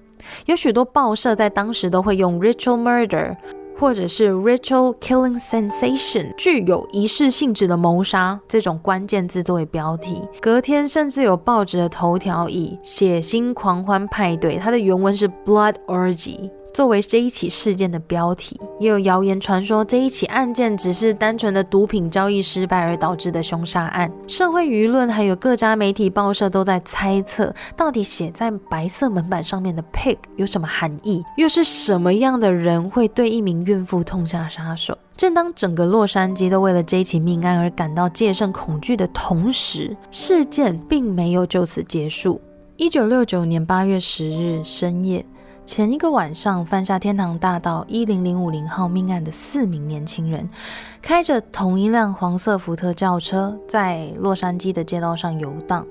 [0.46, 3.36] 有许多报社在当时都会用 “ritual murder”
[3.76, 10.22] 或者是 “ritual killing sensation” 具有仪式性质的谋杀这种关键字作为标题。
[10.40, 16.48] 隔天甚至有报纸的头条以“血腥狂欢派对”，它的原文是 “blood orgy”。
[16.74, 24.10] 作为这一起事件的标题，也有谣言传说这一起案件只是单纯的毒品交易失败而导致的凶杀案。
[24.26, 31.22] 社会舆论还有各家媒体报社都在猜测，到底写在白色门板上面的 “pig” 有什么含义？
[31.36, 34.96] 又是什么样的人会对一名孕妇痛下杀手？
[35.14, 42.40] 正当整个洛杉矶都为了这一起命案而感到戒慎恐惧的同时，事件并没有就此结束。
[42.78, 45.22] 一九六九年八月十日深夜。
[45.64, 50.48] 前一个晚上犯下天堂大道一零零五零号命案的四名年轻人，
[51.00, 55.86] 开着同一辆黄色福特轿车，在洛杉矶的街道上游荡。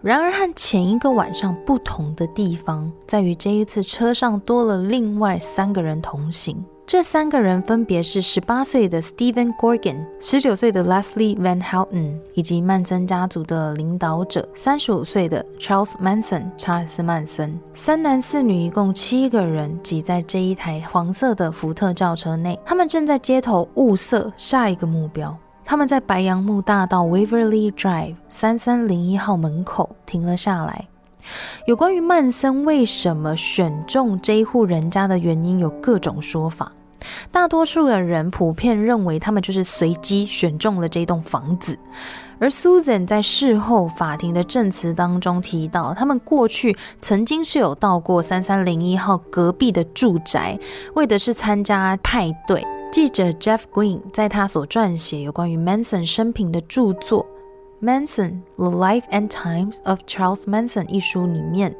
[0.00, 6.64] 然而，和前一个晚上不同的地方，在于这一次车上多了另外三个人同行。
[6.84, 17.58] 这三个人分别是十八岁的 Stephen Gorgon、十九岁的 Leslie Van Houten，以及曼森家族的领导者三十五岁的 Charles Manson（ 查尔斯·曼森）。
[17.72, 22.58] 三男四女，一共七个人挤在这一台黄色的福特轿车内。
[22.66, 25.34] 他们正在街头物色下一个目标。
[25.64, 30.88] 他们在白杨木大道 Waverly Drive 三三零一号门口停了下来。
[31.66, 36.72] 有关于曼森为什么选中这一户人家的原因，有各种说法。
[37.32, 41.76] 大多数的人普遍认为，他们就是随机选中了这栋房子。
[42.38, 50.58] 而 Susan 在事后法庭的证词当中提到，他们过去曾经是有到过三三零一号隔壁的住宅，
[50.94, 52.64] 为的是参加派对。
[52.92, 57.24] 记者 Jeff Green 在他所撰写有关于 Manson 生平的著作
[57.82, 61.74] 《Manson: The Life and Times of Charles Manson》一书里面。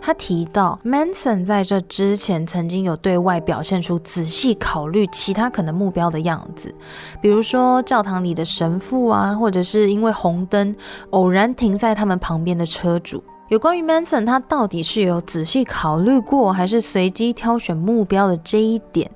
[0.00, 6.72] 他提到，Manson 在这之前曾经有对外表现出仔细考虑其他可能目标的样子，
[7.20, 10.74] 比如说教堂里的神父啊，或者是因为红灯
[11.10, 13.22] 偶然停在他们旁边的车主。
[13.48, 19.10] 有关于 Manson 他到底是有仔细考虑过，还是随机挑选目标的这一点，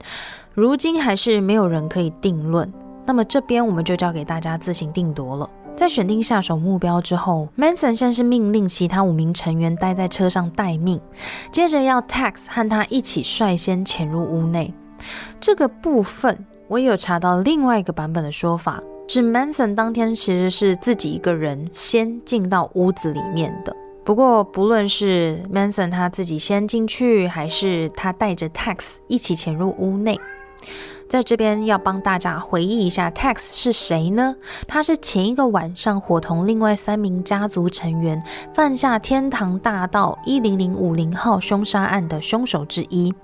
[0.53, 2.72] 如今还是没有人可以定论。
[3.07, 5.49] 那么这边我们就交给大家自行定夺了。
[5.77, 11.01] 在选定下手目标之后，Manson 先是命令其他五名成员待在车上待命，
[11.51, 14.72] 接着要 Tex 和他一起率先潜入屋内。
[15.41, 23.75] 这个部分我也有查到另外一个版本的说法，是 Manson 当天其实是自己一个人先进到屋子里面的。
[24.05, 30.18] 不过不论是 Manson 他自己先进去，还是他带着 Tex 一起潜入屋内。
[31.09, 34.34] 在这边要帮大家回忆一下，Tex 是谁呢？
[34.66, 43.14] 他是前一个晚上伙同另外三名家族成员犯下天堂大道一零零五零号凶杀案的凶手之一，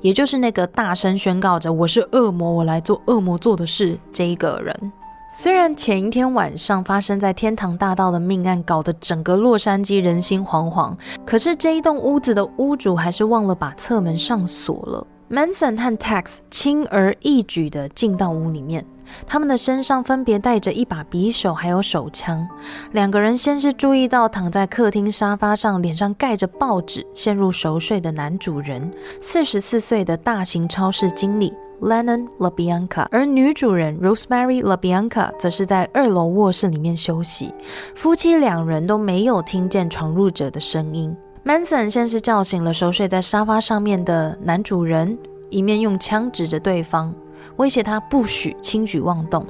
[0.00, 4.92] 也就是那个大声宣告着“我是恶魔，我来做恶魔做的事”这一个人。
[5.36, 10.94] 虽然前一天晚上发生在天堂大道的命案搞得整个洛杉矶人心惶惶，
[11.26, 15.04] 可是这一栋屋子的屋主还是忘了把侧门上锁了。
[15.30, 18.84] Manson 和 Tex 轻而易举地进到屋里面，
[19.26, 22.46] 他们的身上分别带着一把匕首，还有手枪。
[22.92, 37.52] 两个人先是注意到躺在客厅沙发上，脸上盖着报纸、陷入熟睡的男主人——四十四岁的大型超市经理 Lennon LaBianca，而女主人 Rosemary LaBianca 则是在二楼卧室里面休息。
[37.96, 41.16] 夫妻两人都没有听见闯入者的声音。
[41.44, 45.18] Manson 先是叫醒了熟睡在沙发上面的男主人，
[45.50, 47.14] 一面用枪指着对方，
[47.56, 49.44] 威胁他不许轻举妄动，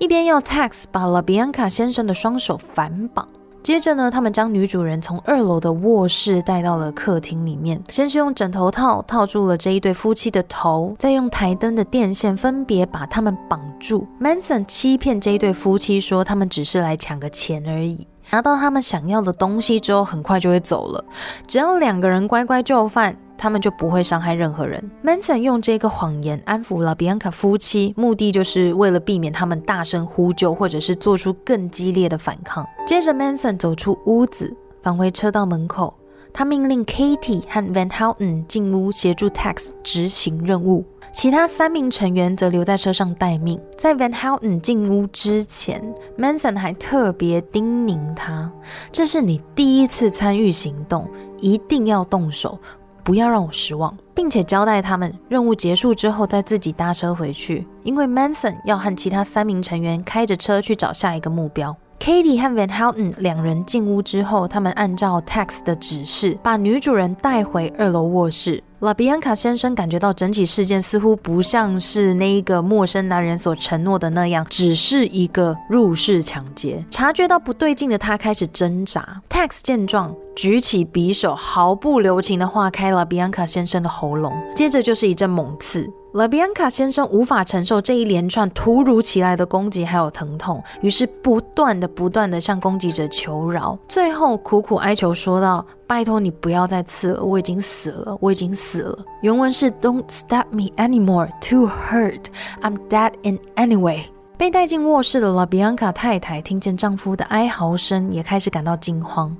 [0.00, 3.28] 一边要 Tex 把 LaBianca 先生的双手反绑。
[3.62, 14.04] 接着呢，他们将女主人从二楼的卧室带到了客厅里面，先是用枕头套套住了这一对夫妻的头，再用台灯的电线分别把他们绑住。
[14.20, 18.08] Manson 欺骗这一对夫妻说，他们只是来抢个钱而已。
[18.32, 21.04] 拿到他们想要的东西之后，很快就会走了。
[21.46, 24.82] 只要两个人乖乖就范，他们就不会伤害任何人。
[25.04, 32.66] Manson 用这个谎言安抚了 Bianca 夫妻，目的就是为了避免他们大声呼救，或者是做出更激烈的反抗。
[32.86, 35.92] 接着，Manson 走出屋子，返回车道门口，
[36.32, 40.84] 他命令 Katie 和 Van Houten 进屋协助 Tex 执行任务。
[41.12, 43.60] 其他三名成员则留在车上待命。
[43.76, 45.82] 在 Van Houten 进屋之前
[46.16, 48.50] ，Manson 还特别叮咛他
[48.90, 51.06] ：“这是你第一次参与行动，
[51.38, 52.58] 一定要动手，
[53.04, 61.74] 不要让我失望。”并且交代他们任务结束之后再自己搭车回去，因为 Manson 要和其他三名成员开着车去找下一个目标。
[62.02, 68.60] Katie 和 Van Houten 两人进屋之后，他们按照 Tex 的指示把女主人带回二楼卧室。
[68.80, 76.84] 拉比安卡先生感觉到整起事件似乎不像是那一个陌生男人所承诺的那样，只是一个入室抢劫。
[76.90, 79.22] 察觉到不对劲的他开始挣扎。
[79.30, 85.90] Tex 见状，举起匕首，毫不留情地划开了比安卡先生的喉咙，接着就是一阵猛刺。
[86.12, 102.24] 拉比安卡先生无法承受这一连串突如其来的攻击，还有疼痛，于是不断的、不断的向攻击者求饶，最后苦苦哀求说道：“拜托你不要再刺了，我已经死了，我已经死了。”原文是 “Don't stab me anymore, too hurt.
[102.60, 104.11] I'm dead in anyway.”
[104.42, 109.36] 被带进卧室的拉比安卡太太听见丈夫的哀嚎声，也开始感到惊慌。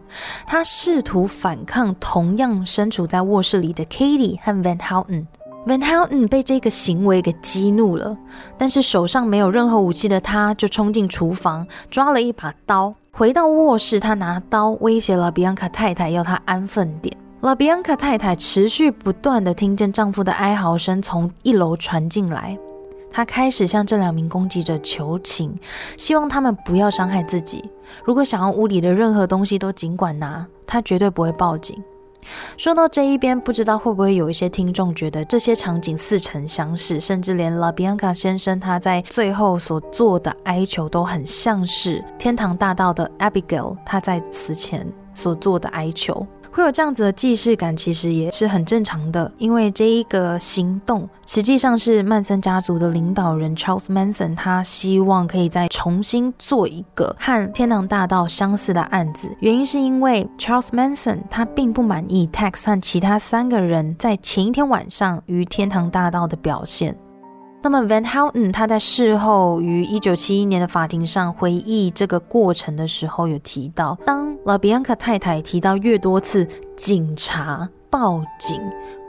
[0.46, 5.26] 她试图反抗同样身处在卧室里的 Katie 和 Van Houten。
[5.66, 8.16] Van Houten 被这个行为给激怒了，
[8.56, 17.12] 但是手上没有任何武器的他，就冲进厨房抓了一把刀，回到卧室，他拿刀威胁了比安卡太太，要她安分点。
[17.40, 22.56] 拉比安卡太太持续不断的听见丈夫的哀嚎声从一楼传进来，
[23.12, 25.54] 他开始向这两名攻击者求情，
[25.96, 27.62] 希望他们不要伤害自己。
[28.04, 31.82] 如果想要屋里的任何东西都尽管拿，他绝对不会报警。
[32.56, 46.24] 说到这一边，不知道会不会有一些听众觉得这些场景似曾相识，甚至连拉比安卡先生他在最后所做的哀求都很像是天堂大道的 Abigail 他在死前所做的哀求。
[46.52, 59.34] 会有这样子的既视感，其实也是很正常的，因为这一个行动实际上是曼森家族的领导人 Charles Manson，他希望可以再重新做一个和天堂大道相似的案子。
[59.40, 66.94] 原因是因为 Charles Manson 他并不满意 Tex 和其他三个人在前一天晚上于天堂大道的表现。
[67.64, 76.46] 那么 Van Houten 他在事后于一九七一年的法庭上回忆这个过程的时候，有提到，当 La Bianca 太太提到越多次
[76.76, 78.60] 警察报警，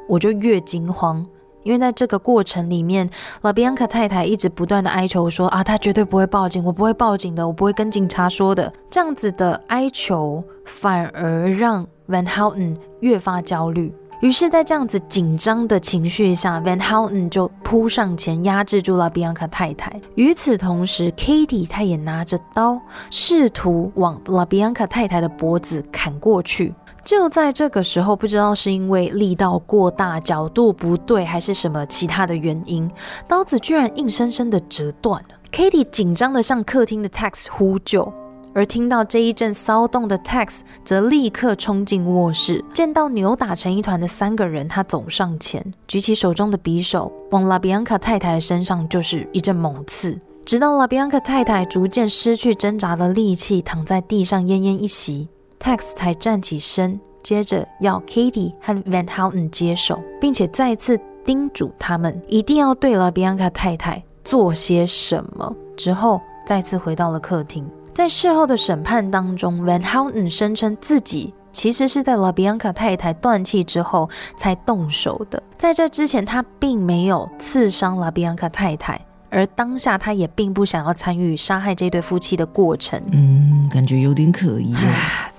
[0.08, 1.26] 我就越惊慌，
[1.64, 3.10] 因为在这个过程里面
[3.42, 8.72] ，La Bianca 太太一直不断的哀求说啊，她绝对不会报警，我不会报警的，我不会跟警察说的。
[8.88, 13.92] 这样子的哀求反而让 Van Houten 越发焦虑。
[14.24, 19.92] 于是，在这样子紧张的情绪下，Van Houten 就扑上前压制住了 Bianca 太太。
[20.16, 22.80] 与此同时，Katie 她也拿着刀，
[23.12, 26.74] 试图往 La Bianca 太太的脖子砍过去。
[27.04, 32.90] 就在这个时候，不知道是因为力道过大、角度不对，还是什么其他的原因，
[33.28, 35.36] 刀子居然硬生生的折断了。
[35.52, 38.10] Katie 紧张的向客厅的 Tex 呼救。
[38.54, 55.28] 而听到这一阵骚动的 Tex 则立刻冲进卧室，见到扭打成一团的三个人，他走上前，举起手中的匕首，往拉比安卡太太身上就是一阵猛刺，直到拉比安卡太太逐渐失去挣扎的力气，躺在地上奄奄一息
[55.60, 67.66] ，Tex 才站起身，接着要 Katie 和 Van Houten 接手，并且再次叮嘱他们一定要对拉比安卡太太做些什么，之后再次回到了客厅。
[67.94, 75.42] 在事后的审判当中，Van Houten 声称自己其实是在 La Bianca 太太断气之后才动手的。
[75.58, 83.00] 在这之前，他并没有刺伤 La Bianca 太太，而当下他也并不想要参与杀害这对夫妻的过程。
[83.12, 85.30] 嗯，感觉有点可疑啊。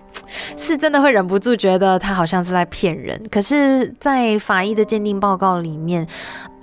[0.57, 3.21] 是真的会忍不住觉得他好像是在骗人。
[3.31, 6.07] 可是，在法医的鉴定报告里面。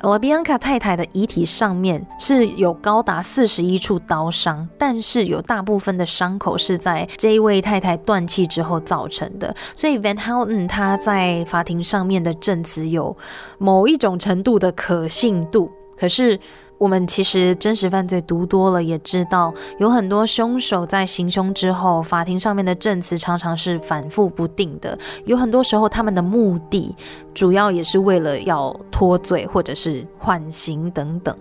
[0.02, 13.16] 拉比安卡太太的遗体上面是有高达四十一处刀伤，但是有大部分的伤口是在这一位太太断气之后造成的，所以 Van Houten 他在法庭上面的证词有
[13.58, 16.40] 某一种程度的可信度，可是。
[16.82, 24.98] 我们其实真实犯罪读多了，也知道有很多凶手在行凶之后，法庭上面的证词常常是反复不定的。
[25.26, 26.96] 有很多时候，他们的目的
[27.36, 31.38] 主要也是为了要脱罪或者是缓刑等等。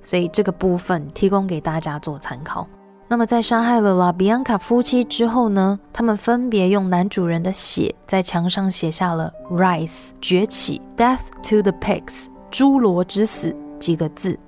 [0.00, 2.64] 所以这个部分提供给大家做参考。
[3.08, 11.18] 那么在杀害了拉比安卡夫妻之后呢，他们分别用男主人的血在墙上写下了 “Rise 崛起 Death
[11.48, 14.38] to the Pigs 侏罗之死”几个字。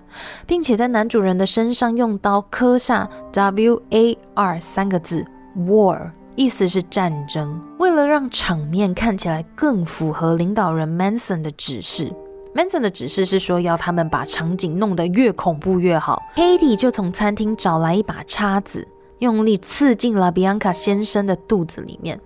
[0.46, 5.24] 并且在男主人的身上用刀刻下 W A R 三个字
[5.56, 7.61] ，War，意思是战争。
[7.78, 12.12] 为了让场面看起来更符合领导人 Manson 的指示
[12.54, 16.22] ，Manson 的指示是说要他们把场景弄得越恐怖越好。
[16.34, 18.86] Katie 就从餐厅找来一把叉子，
[19.20, 22.20] 用力刺进了 Bianca 先生的肚子里面。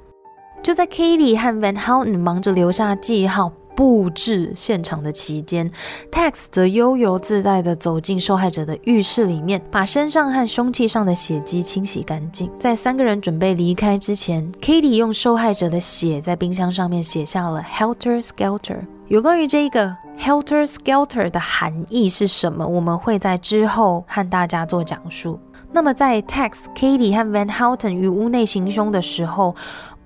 [0.63, 3.53] 就在 Katie 和 Van Houten 忙着留下记号。
[3.77, 5.71] 布置现场的期间
[6.11, 12.51] ，Tex 则悠游自在地走进受害者的浴室里面，把身上和凶器上的血迹清洗干净。
[12.59, 18.79] 在三个人准备离开之前，Katie 用受害者的血在冰箱上面写下了 “Helter Skelter”。
[19.09, 25.39] 有关于这个 “Helter Skelter” 的含义是什么，我们会在之后和大家做讲述。
[25.73, 29.57] 那么，在 Tex、Katie 和 Van Houten 于屋内行凶的时候，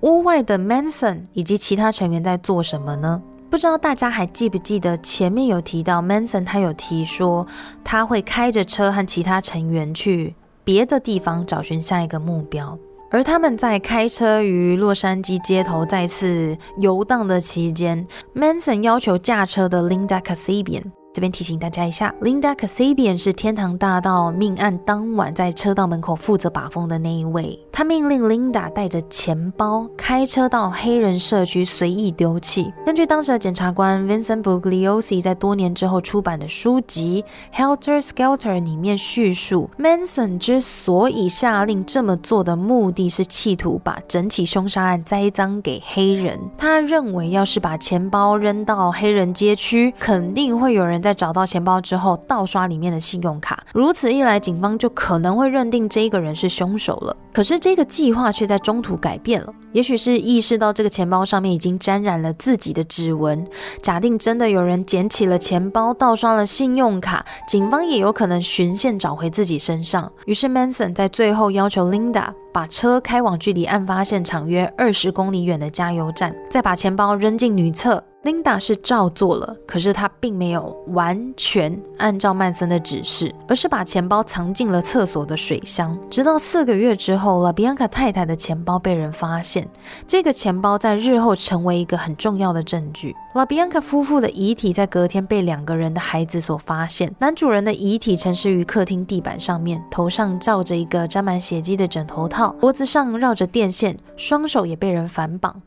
[0.01, 3.21] 屋外的 Manson 以及其他成员在做什么呢？
[3.49, 7.47] 不知道大家还记不记得前面有提到，Manson 他有提说
[7.83, 12.77] 他会开着车和其他成员去别的地方找寻下一个目标，
[13.09, 20.83] 而他们在开车于洛杉矶街头再次游荡的期间，Manson 要求驾车的 Linda Casabian。
[21.19, 27.59] 这边提醒大家一下，Linda Kasabian 是天堂大道命案当晚在车道门口负责把风的那一位。
[27.73, 32.73] 他命令 Linda 带着钱包开车到黑人社区随意丢弃。
[32.85, 37.25] 根据当时的检察官 Vincent Bugliosi 在多年之后出版的书籍
[37.57, 46.39] 《Helter Skelter》里面叙述，Manson 之所以下令这么做的目的是企图把整起凶杀案栽赃给黑人。
[46.57, 51.08] 他认为，要是把钱包扔到黑人街区，肯定会有人在。
[51.09, 57.17] 在找到钱包之后，盗刷里面的信用卡，如此一来，警方就可能会认定这个人是凶手了。
[57.33, 63.43] 可是这个计划却在中途改变了，也许是意识到这个钱包上面已经沾染了自己的指纹。
[63.81, 70.11] 假定真的有人捡起了钱包，盗刷了信用卡，警方也有可能循线找回自己身上。
[70.27, 72.27] 于是 Manson 在最后要求 Linda。
[72.59, 78.03] 把车开往距离案发现场约二十公里远的加油站，再把钱包扔进女厕。
[78.23, 85.97] Linda 是照做了，可是她并没有完全按照曼森的指示，而是把钱包藏进了厕所的水箱。
[86.09, 89.65] 直到四个月之后了，Bianca 太太的钱包被人发现，
[90.05, 93.15] 这个钱包在日后成为一个很重要的证据。
[93.35, 97.15] La Bianca 夫妇的遗体在隔天被两个人的孩子所发现。
[97.19, 105.61] 男主人的遗体沉尸于客厅地板上面，头上罩着一个沾满血迹的枕头套，脖子上绕着电线，双手也被人反绑。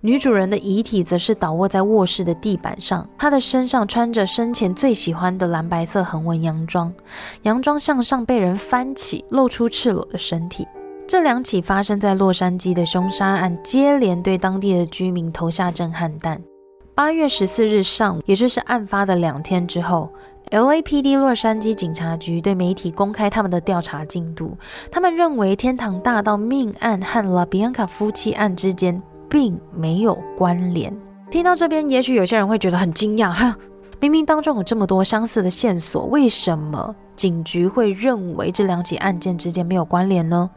[0.00, 6.92] 女主人的遗体则是倒卧在卧室的地板上，她的身上穿着生前最喜欢的蓝白色横纹洋装，
[7.42, 10.66] 洋装向上被人翻起，露出赤裸的身体。
[11.06, 16.42] 这两起发生在洛杉矶的凶杀案，接连对当地的居民投下震撼弹。
[16.94, 20.10] 八月十四日上午，也就是案发的两天之后
[20.50, 24.56] ，LAPD 洛杉矶警察局对媒体公开他们的调查进度。
[24.90, 29.02] 他们认为天堂大道命案和 La Bianca 夫妻案之间。
[29.30, 30.90] 并没有关联。
[31.30, 33.54] 听到这边，也许有些人会觉得很惊讶，哈，
[34.00, 40.48] 明明当中有这么多相似的线索，为什么警局会认为这两起案件之间没有关联呢？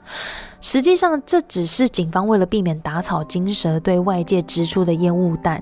[0.63, 5.61] 实际上，这只是警方为了避免打草惊蛇，对外界支出的烟雾弹。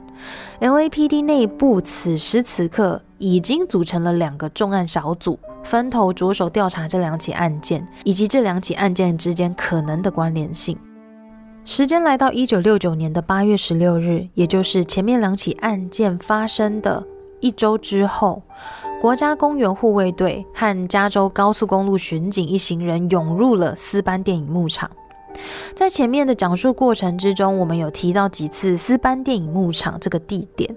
[0.59, 10.77] LAPD 内部此时此刻已经组成了两个重案小组，分头着手调查这两起案件，以及这两起案件之间可能的关联性。
[11.63, 17.05] 时间来到一九六九年的八月十六日，也就是前面两起案件发生的
[17.39, 18.41] 一周之后，
[19.01, 24.91] 国家公园护卫队和加州高速公路巡警一行人涌入了斯班电影牧场。
[25.73, 30.75] 在前面的讲述过程之中，我们有提到几次斯班电影牧场这个地点。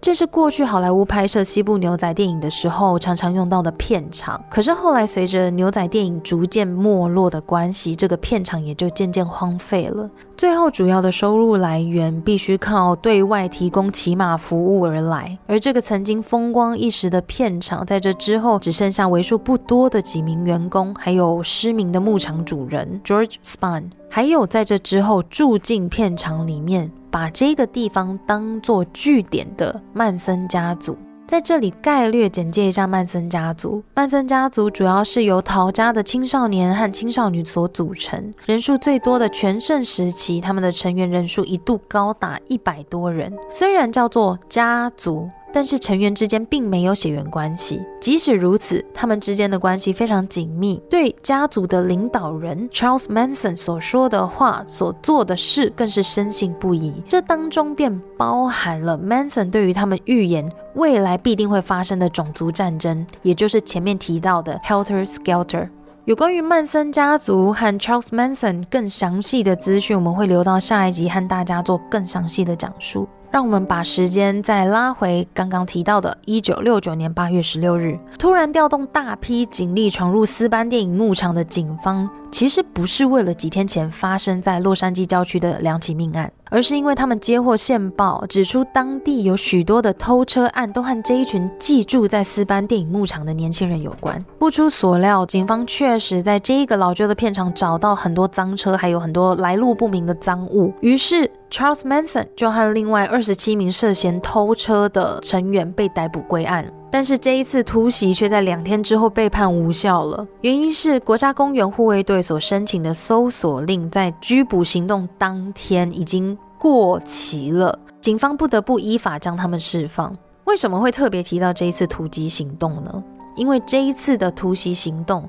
[0.00, 10.08] 这是过去好莱坞拍摄西部牛仔电影的时候常常用到的片场，可是后来随着牛仔电影逐渐没落的关系，这个片场也就渐渐荒废了。
[10.36, 26.92] 最后主要的收入来源必须靠对外提供骑马服务而来，而这个曾经风光一时的片场，在这之后只剩下为数不多的几名员工，还有失明的牧场主人 George Spahn，还有在这之后住进片场里面。
[27.16, 30.94] 把这个地方当做据点的曼森家族，
[31.26, 33.82] 在这里概略简介一下曼森家族。
[33.94, 43.32] 曼森家族主要是由陶家的青少年和青少女所组成，人数最多的全盛时期，他们的成员人数一度高达一百多人。
[43.50, 45.26] 虽然叫做家族。
[45.56, 47.80] 但是成员之间并没有血缘关系。
[47.98, 50.78] 即使如此，他们之间的关系非常紧密。
[50.90, 57.02] 对家族的领导人 Charles Manson 所说的话、所做的事，更是深信不疑。
[57.08, 65.70] 这当中便包含了 Manson 对于他们预言未来必定会发生的种族战争，也就是前面提到的 Helter Skelter。
[66.04, 73.08] 有关于曼森家族和 Charles Manson 更详细的资讯，我们会留到下一集和大家做更详细的讲述。
[73.30, 82.08] 让我们把时间再拉回刚刚提到的1969年8月16日，突然调动大批警力闯入斯班电影牧场的警方。
[82.32, 94.24] 其实不是为了几天前发生在洛杉矶郊区的两起命案，而是因为他们接获线报，指出当地有许多的偷车案都和这一群寄住在斯班电影牧场的年轻人有关。
[94.38, 100.72] 不出所料，警方确实在这一个老旧的片场找到很多赃车，还有很多来路不明的赃物。
[100.80, 106.72] 于是 Charles Manson 就和另外二十七名涉嫌偷车的成员被逮捕归案。
[106.90, 120.16] 但是这一次突袭却在两天之后被判无效了，原因是国家公园护卫队所申请的搜索令在拘捕行动当天已经过期了，警方不得不依法将他们释放。
[120.44, 123.02] 为什么会特别提到这一次突击行动呢？
[123.34, 125.28] 因为这一次的突袭行动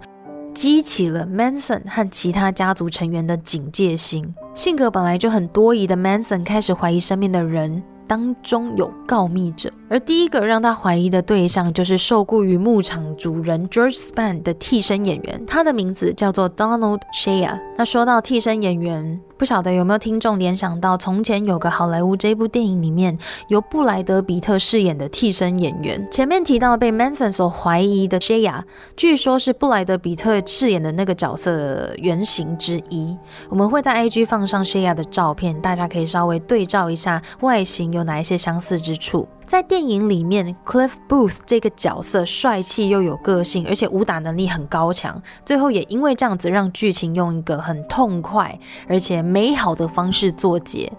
[0.54, 7.84] 激起了 Manson 和其他家族成员的警戒心，性格本来就很多疑的 Manson 开始怀疑身边的人。
[8.08, 17.58] 当中有告密者，而第一个让他怀疑的对象就是受雇于牧场主人 George Span 的替身演员，他的名字叫做 Donald Shea。
[17.78, 19.22] 那说到替身演员。
[19.38, 23.16] 不晓得有没有听众联想到，从前有个好莱坞这部电影里面
[23.50, 26.08] 由布莱德比特饰演的替身演员。
[26.10, 28.64] 前面提到被 Manson 所怀疑的 Shea，
[28.96, 33.16] 据说是布莱德比特饰演的那个角色的原型之一。
[33.48, 39.28] 我们会在 IG 放上 Shea 的照片，大家可以稍微对照一下外形有哪一些相似之处。
[39.48, 45.20] 在电影里面，Cliff Booth 这个角色帅气又有个性，而且武打能力很高强。
[45.46, 50.92] 最后也因为这样子，让剧情用一个很痛快而且美好的方式作结。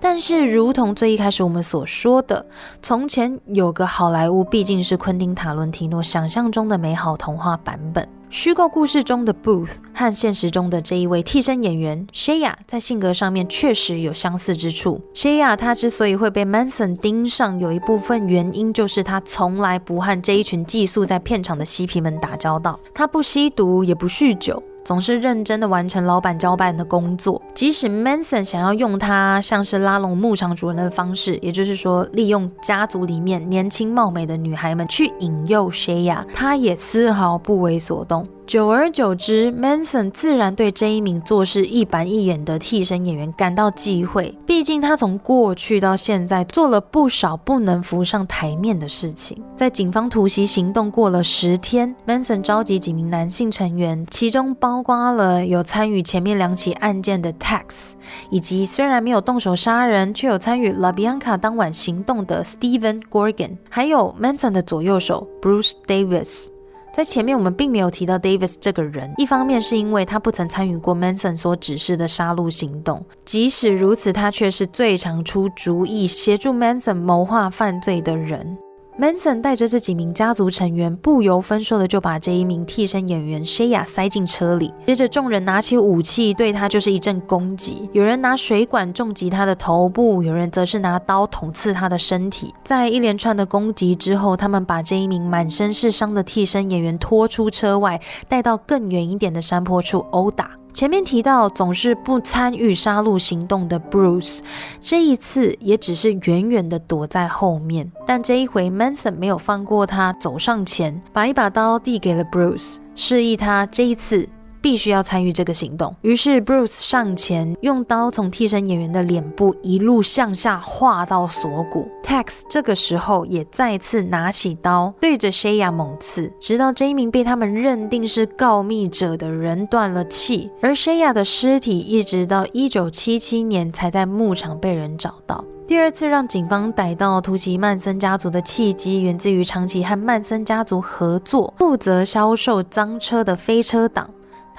[0.00, 2.46] 但是，如同最一开始我们所说的，
[2.80, 8.08] 从前有个好莱坞，毕竟是昆汀塔伦提诺想象中的美好童话版本。
[8.32, 15.00] 虚构故事中的 Booth 和现实中的这一位替身演员 Shaya 在性格上面确实有相似之处。
[15.12, 24.62] Shaya 他之所以会被 Manson 盯上，有一部分原因就是他从来不和这一群寄宿在片场的嬉皮们打交道，他不吸毒也不酗酒。
[24.84, 38.26] 总是认真的完成老板交办的工作，即使 Manson 想要用他像是拉拢牧场主人的方式，也就是说利用家族里面年轻貌美的女孩们去引诱 Shaya，他也丝毫不为所动。
[38.50, 44.36] 久而久之，Manson 自然对这一名做事一板一眼的替身演员感到忌讳。
[44.44, 49.40] 毕竟他从过去到现在做了不少不能浮上台面的事情。
[49.54, 57.92] 在警方突袭行动过了十天，Manson 召集几名男性成员，其中包括了有参与前面两起案件的 Tex，
[58.30, 66.48] 以及虽然没有动手杀人，却有参与 La Bianca 当晚行动的 Steven Gorgon，还有 Manson 的左右手 Bruce Davis。
[66.92, 78.58] 在前面我们并没有提到 Davis 这个人，一方面是因为他不曾参与过 Manson 所指示的杀戮行动，即使如此，他却是最常出主意、协助 Manson 谋划犯罪的人。
[79.00, 84.74] Manson 带着这几名家族成员，不由分说的就把这一名替身演员 Shaya 塞进车里。
[84.86, 87.88] 接着，众人拿起武器对他就是一阵攻击。
[87.94, 92.52] 有人拿水管重击他的头部，有人则是拿刀捅刺他的身体。
[92.62, 97.98] 在一连串的攻击之后，他们把这一名满身是伤的替身演员拖出车外，
[98.28, 100.59] 带到更远一点的山坡处殴打。
[100.72, 104.40] 前面提到总是不参与杀戮行动的 Bruce，
[104.80, 107.90] 这一次也只是远远的躲在后面。
[108.06, 114.28] 但这一回 Manson 没有放过他，走上前，把一把刀递给了 Bruce，示意他这一次。
[114.60, 115.94] 必须要参与这个行动。
[116.02, 121.88] 于是 Bruce 上前，用刀从替身演员的脸部一路向下划到锁骨。
[122.02, 130.50] Tex 这个时候也再次拿起刀，对着 Shaya 猛刺，直到这一名被他们认定是告密者的人断了气。
[130.60, 135.44] 而 Shaya 的尸体一直到1977年才在牧场被人找到。
[135.66, 144.10] 第二次让警方逮到突袭曼森家族的契机，源自于长期和曼森家族合作，负责销售赃车的飞车党。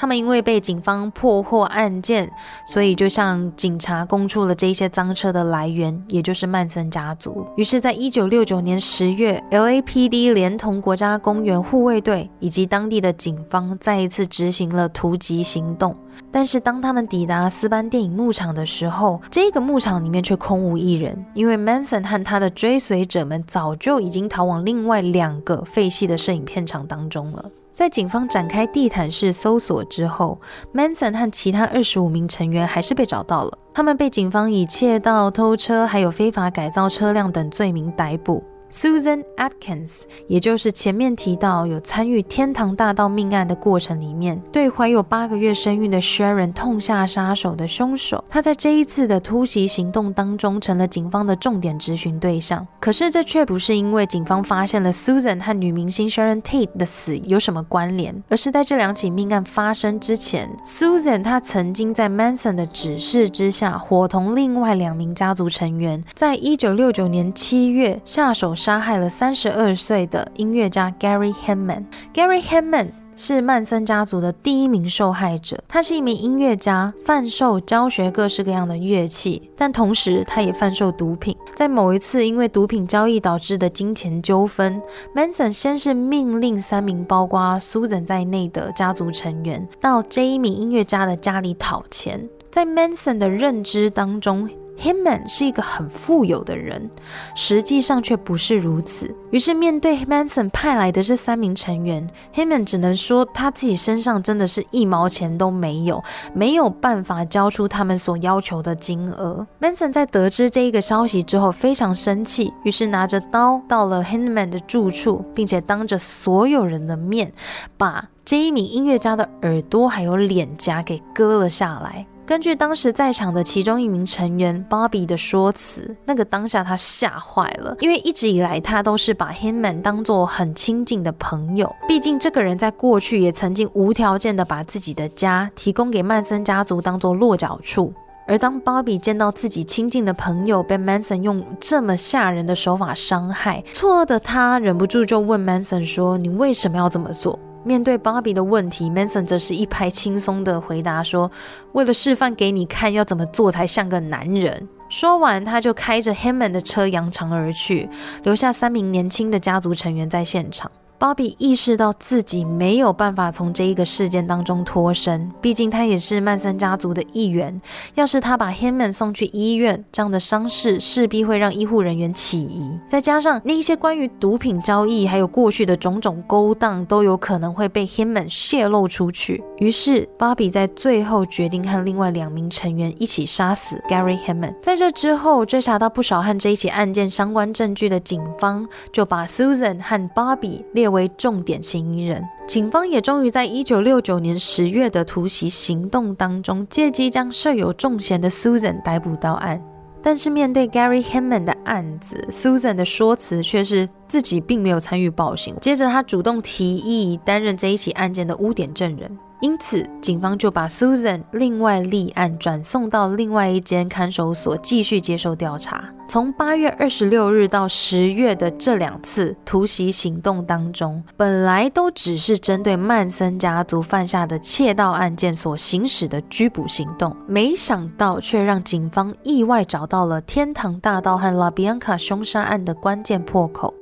[0.01, 2.27] 他们因为被警方破获案件，
[2.65, 7.45] 所以就向警察供出了这些赃车的来源，也就是曼森家族。
[7.55, 15.95] 于是，在一九六九年十月，LAPD 连同国家公园护卫队以及当地的警方再一次执行了突击行动。
[16.31, 27.45] 但是，当他们抵达斯班电影牧场的时候，这个牧场里面却空无一人，因为 Manson 和他的追随者们早就已经逃往另外两个废弃的摄影片场当中了。
[27.73, 30.39] 在警方展开地毯式搜索之后
[30.73, 33.57] ，Manson 和其他二十五名成员还是被找到了。
[33.73, 38.43] 他们被警方以窃盗、偷车，还有非法改造车辆等罪名逮捕。
[38.71, 52.65] Susan Atkins，也就是前面提到有参与天堂大道命案的过程里面，对怀有八个月身孕的 Sharon 痛下杀手的凶手，他在这一次的突袭行动当中成了警方的重点执询对象。
[52.79, 68.55] 可是这却不是因为警方发现了 Susan 和女明星 Sharon Tate 的死有什么关联，而是在这两起命案发生之前，Susan 她曾经在 Manson 的指示之下，伙同另外两名家族成员，在一九六九年七月下手。
[68.61, 71.83] 杀害了三十二岁的音乐家 Gary Hanman。
[72.13, 75.59] Gary Hanman 是曼森家族的第一名受害者。
[75.67, 81.35] 他是一名音乐家，贩售、教学各式各样的乐器，但同时他也贩售毒品。
[81.55, 84.79] 在某一次因为毒品交易导致的金钱纠纷
[85.15, 92.29] ，Manson 先是命令三名包括 Susan 在内的家族成员到这一名音乐家的家里讨钱。
[92.51, 94.47] 在 Manson 的认知当中。
[94.81, 96.89] Himman 是一个很富有的人，
[97.35, 99.13] 实际上却不是如此。
[99.29, 106.03] 于是，面对 Manson 派来的这三名成员，Himman 只能说他自己身上真的是一毛钱都没有，
[106.33, 109.45] 没有办法交出他们所要求的金额。
[109.61, 117.31] Manson 在得知这一个消息之后非常生气，于是拿着刀到了 Himman 的住处，并且当着所有人的面
[117.77, 122.07] 把这一名音乐家的耳朵还有脸颊给割了下来。
[122.31, 137.93] 根据当时在场的其中一名成员 Bobby 的说辞，那个当下他吓坏了，因为一直以来他都是把 Hinman 当做很亲近的朋友，毕竟这个人在过去也曾经无条件的把自己的家提供给曼森家族当做落脚处。
[138.25, 151.31] 而当 Bobby 见到自己亲近的朋友被 Manson 用这么吓人的手法伤害，错愕的他忍不住就问 Manson 说：“你为什么要这么做？”面对 Bobby 的问题，Manson 则是一拍轻松的回答说
[151.73, 157.87] ：“为了示范给你看要怎么做才像个男人。”说完，他就开着 Hammond 的车扬长而去，
[158.23, 160.69] 留下三名年轻的家族成员在现场。
[161.01, 167.59] 芭比意识到自己没有办法从这一个事件当中脱身，毕竟他也是曼森家族的一员。
[167.95, 172.79] 要是他把 Hinman 送去医院，这样的伤势势必会让医护人员起疑。
[172.87, 179.43] 再加上那一些关于毒品交易还有过去的种种勾当，都有可能会被 Hinman 泄露出去。
[179.57, 184.53] 于是，芭比在最后决定和另外两名成员一起杀死 Gary Hinman。
[184.61, 199.61] 在这之后，追查到不少和这一起案件相关证据的警方，就把 Susan 和 Bobby 列为重点嫌疑人，警方也终于在一九六九年十月的突袭行动当中，借机将设有重嫌的 Susan 逮捕到案。
[200.03, 205.55] 但是面对 Gary Hammond 的案子，Susan 的说辞却是自己并没有参与暴行。
[205.61, 209.17] 接着，他主动提议担任这一起案件的污点证人。
[209.39, 215.83] 因此，警方就把 Susan 另外立案，转送到另外一间看守所继续接受调查。
[216.07, 233.73] 从八月二十六日到十月的这两次突袭行动当中，本来都只是针对曼森家族犯下的窃盗案件所行使的拘捕行动，没想到却让警方意外找到了天堂大道和 La Bianca 凶杀案的关键破口。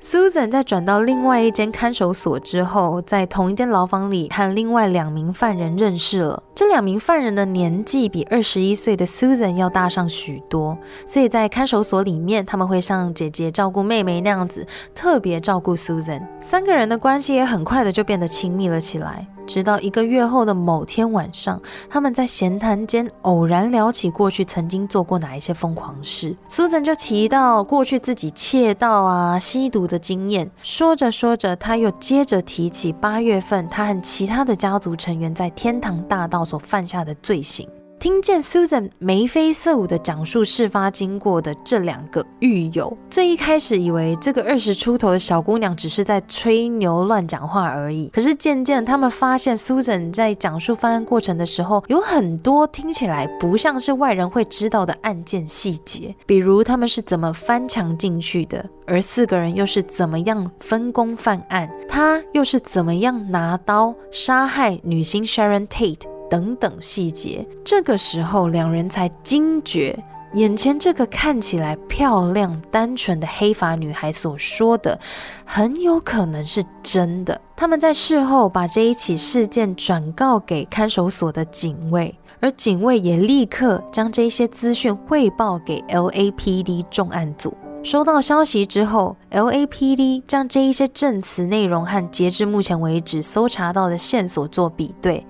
[0.00, 6.42] Susan 在转到另外一间看守所之后，在同一间牢房里和另外两名犯人认识了。
[6.54, 16.22] 这两名犯人的年纪比二十一岁的 Susan 要大上许多，所以在看守所里面，他们会像姐姐照顾妹妹那样子，特别照顾 Susan。
[16.40, 19.26] 三个人的关系也很快的就变得亲密了起来。
[19.46, 26.36] 直到一个月后的某天晚上，他们在闲谈间偶然聊起过去曾经做过哪一些疯狂事。
[26.48, 30.50] 苏贞就提到过去自己窃盗啊、吸毒的经验。
[30.62, 37.68] 说着说着，他又接着提起八月份他和其他的家族成员在天堂大道所犯下的罪行。
[37.98, 48.08] 听见 Susan 眉飞色舞的讲述事发经过的这两个狱友，最一开始以为这个二十出头的小姑娘只是在吹牛乱讲话而已。
[48.10, 66.15] 可是渐渐，他们发现 Susan 在讲述犯案过程的时候，有很多听起来不像是外人会知道的案件细节，比如他们是怎么翻墙进去的，而四个人又是怎么样分工犯案，他又是怎么样拿刀杀害女星 Sharon Tate。
[66.28, 69.98] 等等细节，这个时候两人才惊觉，
[70.34, 74.98] 眼前这个看起来漂亮、单纯的黑发女孩所说的，
[75.44, 77.40] 很有可能是真的。
[77.54, 87.56] 他们在事后把这一起事件转告给看守所的警卫，而警卫也立刻将这些资讯汇报给 LAPD 重案组。
[87.82, 95.24] 收到消息之后，LAPD 将这一些证词内容和截至目前为止搜查到的线索做比对，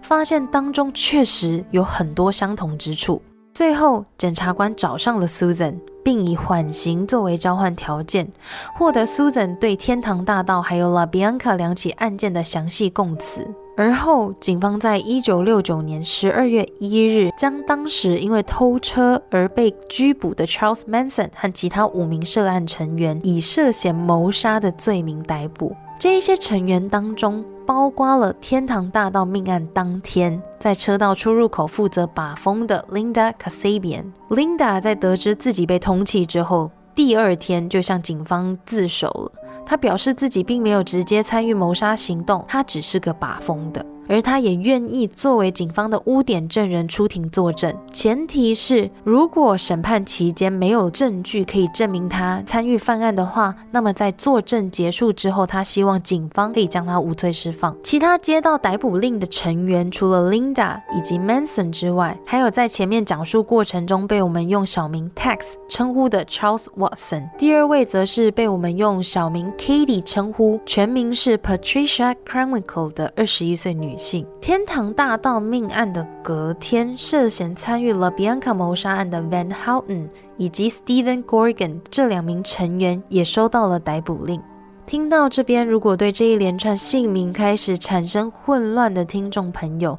[0.00, 3.20] 发现当中确实有很多相同之处。
[3.52, 8.26] 最后，检察官找上了 Susan，并以缓刑作为交换条件，
[8.74, 13.46] 获得 Susan 对天堂大道还有 La Bianca 两起案件的详细供词。
[13.80, 25.76] 而后，警方在一九六九年十二月一日，将当时因为偷车而被拘捕的 Charles Manson 和其他五名涉案成员，以涉嫌谋杀的罪名逮捕。
[25.96, 34.06] 这些成员当中，包括了天堂大道命案当天在车道出入口负责把风的 Linda Kasabian。
[34.30, 39.32] Linda 在得知自己被通缉之后，第二天就向警方自首了。
[39.68, 43.84] 他表示自己并没有直接参与谋杀行动，他只是个把风的。
[44.08, 57.76] 而他也愿意作为警方的污点证人出庭作证，前提是如果审判期间没有证据可以证明他参与犯案的话，那么在作证结束之后，他希望警方可以将他无罪释放。
[57.82, 67.28] 其他接到逮捕令的成员，除了 Linda 以及 Manson 之外，还有在前面讲述过程中被我们用小名 Tex 称呼的 Charles Watson。
[67.36, 73.97] 第二位则是被我们用小名 Katie 称呼，全名是 Patricia Cranwickle 的二十一岁女。
[74.40, 84.40] 天堂大道命案的隔天，涉嫌参与了 Bianca 谋杀案的 Van Houten 以及 Stephen Gorgon 这两名成员也收到了逮捕令。
[84.86, 89.98] 听到这边，如果对这一连串姓名开始产生混乱的听众朋友，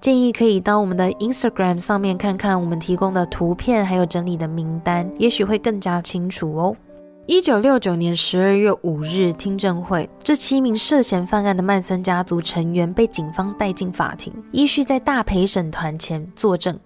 [0.00, 6.76] 建议可以到我们的 Instagram 上面看看我们提供的图片，还有整理的名单，也许会更加清楚哦。
[7.26, 16.78] 一九六九年十二月五日，听证会，这七名涉嫌犯案的曼森家族成员被警方带进法庭，依序在大陪审团前作证。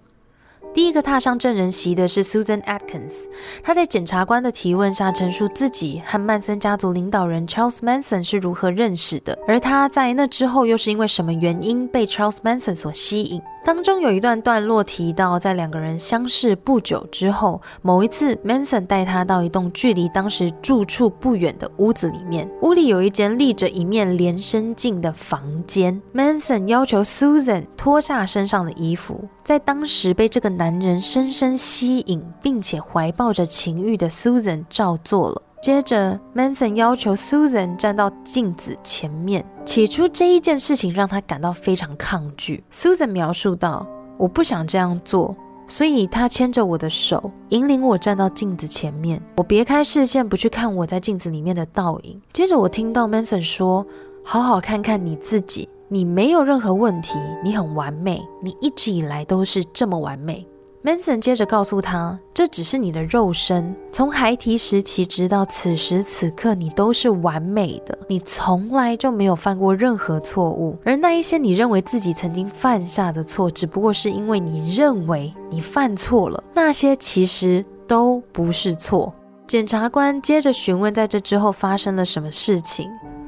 [0.73, 3.27] 第一个踏上证人席的是 Susan Atkins，
[3.63, 13.41] 他在检察官的提问下陈述自己和曼森家族领导人 Charles Manson 是如何认识的，而他在那之后又是因为什么原因被 Charles Manson 所吸引。
[13.65, 25.99] 当中有一段段落提到，在两个人相识不久之后，某一次，Manson 带他到一栋距离当时住处不远的屋子里面，屋里有一间立着一面连身镜的房间。
[26.13, 35.41] Manson 要求 Susan 脱下身上的衣服，在当时被这个男人深深吸引，并且怀抱着情欲的 Susan 照做了。
[35.65, 39.43] 接着，Manson 要求 Susan 站到镜子前面。
[39.65, 42.63] 起初，这一件事情让他感到非常抗拒。
[42.71, 43.83] Susan 描述道
[44.15, 45.35] ：“我不想这样做，
[45.67, 49.19] 所以他牵着我的手，引领我站到镜子前面。
[49.37, 52.21] 我别开视线，不去看我在镜子里面的倒影。
[52.31, 53.83] 接着，我听到 Manson 说
[54.23, 60.45] ：‘好好看看你自己，你没有任何问题，你很完美，你一直以来都是这么完美。’”
[60.85, 70.77] Manson 接着告诉他：“这只是你的肉身，从孩提时期直到此时此刻，你都是完美的，你从来就没有犯过任何错误。
[70.85, 79.11] 而那一些你认为自己曾经犯下的错，只不过是因为你认为你犯错了，那些其实都不是错。”
[79.47, 82.87] 检察官接着询问，在这之后发生了什么事情。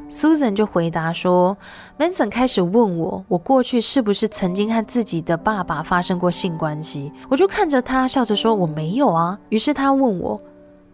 [0.10, 1.56] Susan 就回答说
[2.00, 7.12] ：“Manson 开始问我，我过去是不是曾经和自己的爸爸发生过性关系？
[7.30, 9.38] 我就看着他，笑着说我没有啊。
[9.50, 10.40] 于是他问我，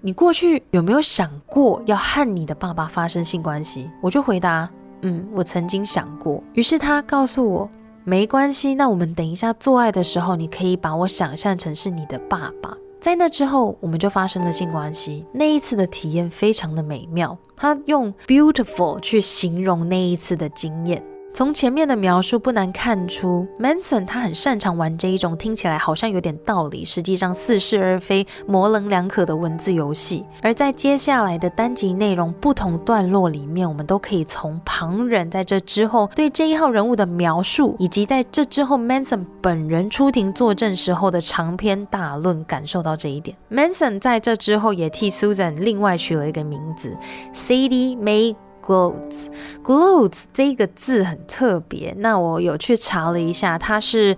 [0.01, 3.89] 你过去有没有想过要和你的爸爸发生性关系？
[4.01, 4.68] 我就回答，
[5.03, 6.41] 嗯，我曾经想过。
[6.53, 7.70] 于是他告诉我，
[8.03, 15.26] 没关系，那我们等一下做爱的时候，你可以把我想象成是你的爸爸。”在那之后，我们就发生了性关系。
[15.34, 21.04] 那一次的体验非常的美妙，他用 beautiful 去形容那一次的经验。
[21.34, 30.24] 从前面的描述不难看出，Manson 他很擅长玩这一种听起来好像有点道理，实际上似是而非、模棱两可的文字游戏。
[30.44, 43.36] 而在接下来的单集内容不同段落里面，我们都可以从旁人在这之后对这一号人物的描述，以及在这之后 Manson 本人出庭作证时候的长篇大论，感受到这一点。
[43.50, 46.96] Manson 在这之后也替 Susan 另外取了一个名字
[47.34, 48.36] ，Sadie May。
[48.66, 51.93] Glows，glows 这个字很特别。
[51.97, 54.16] 那我有去查了一下，它是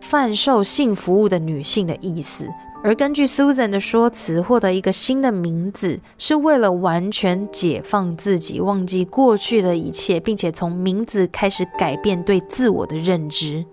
[0.00, 2.46] 贩售性服务的女性的意思。
[2.84, 13.64] 而根据 Susan 的说辞，获得一个新的名字，是为了完全解放自己，忘记过去的一切，并且从名字开始改变对自我的认知。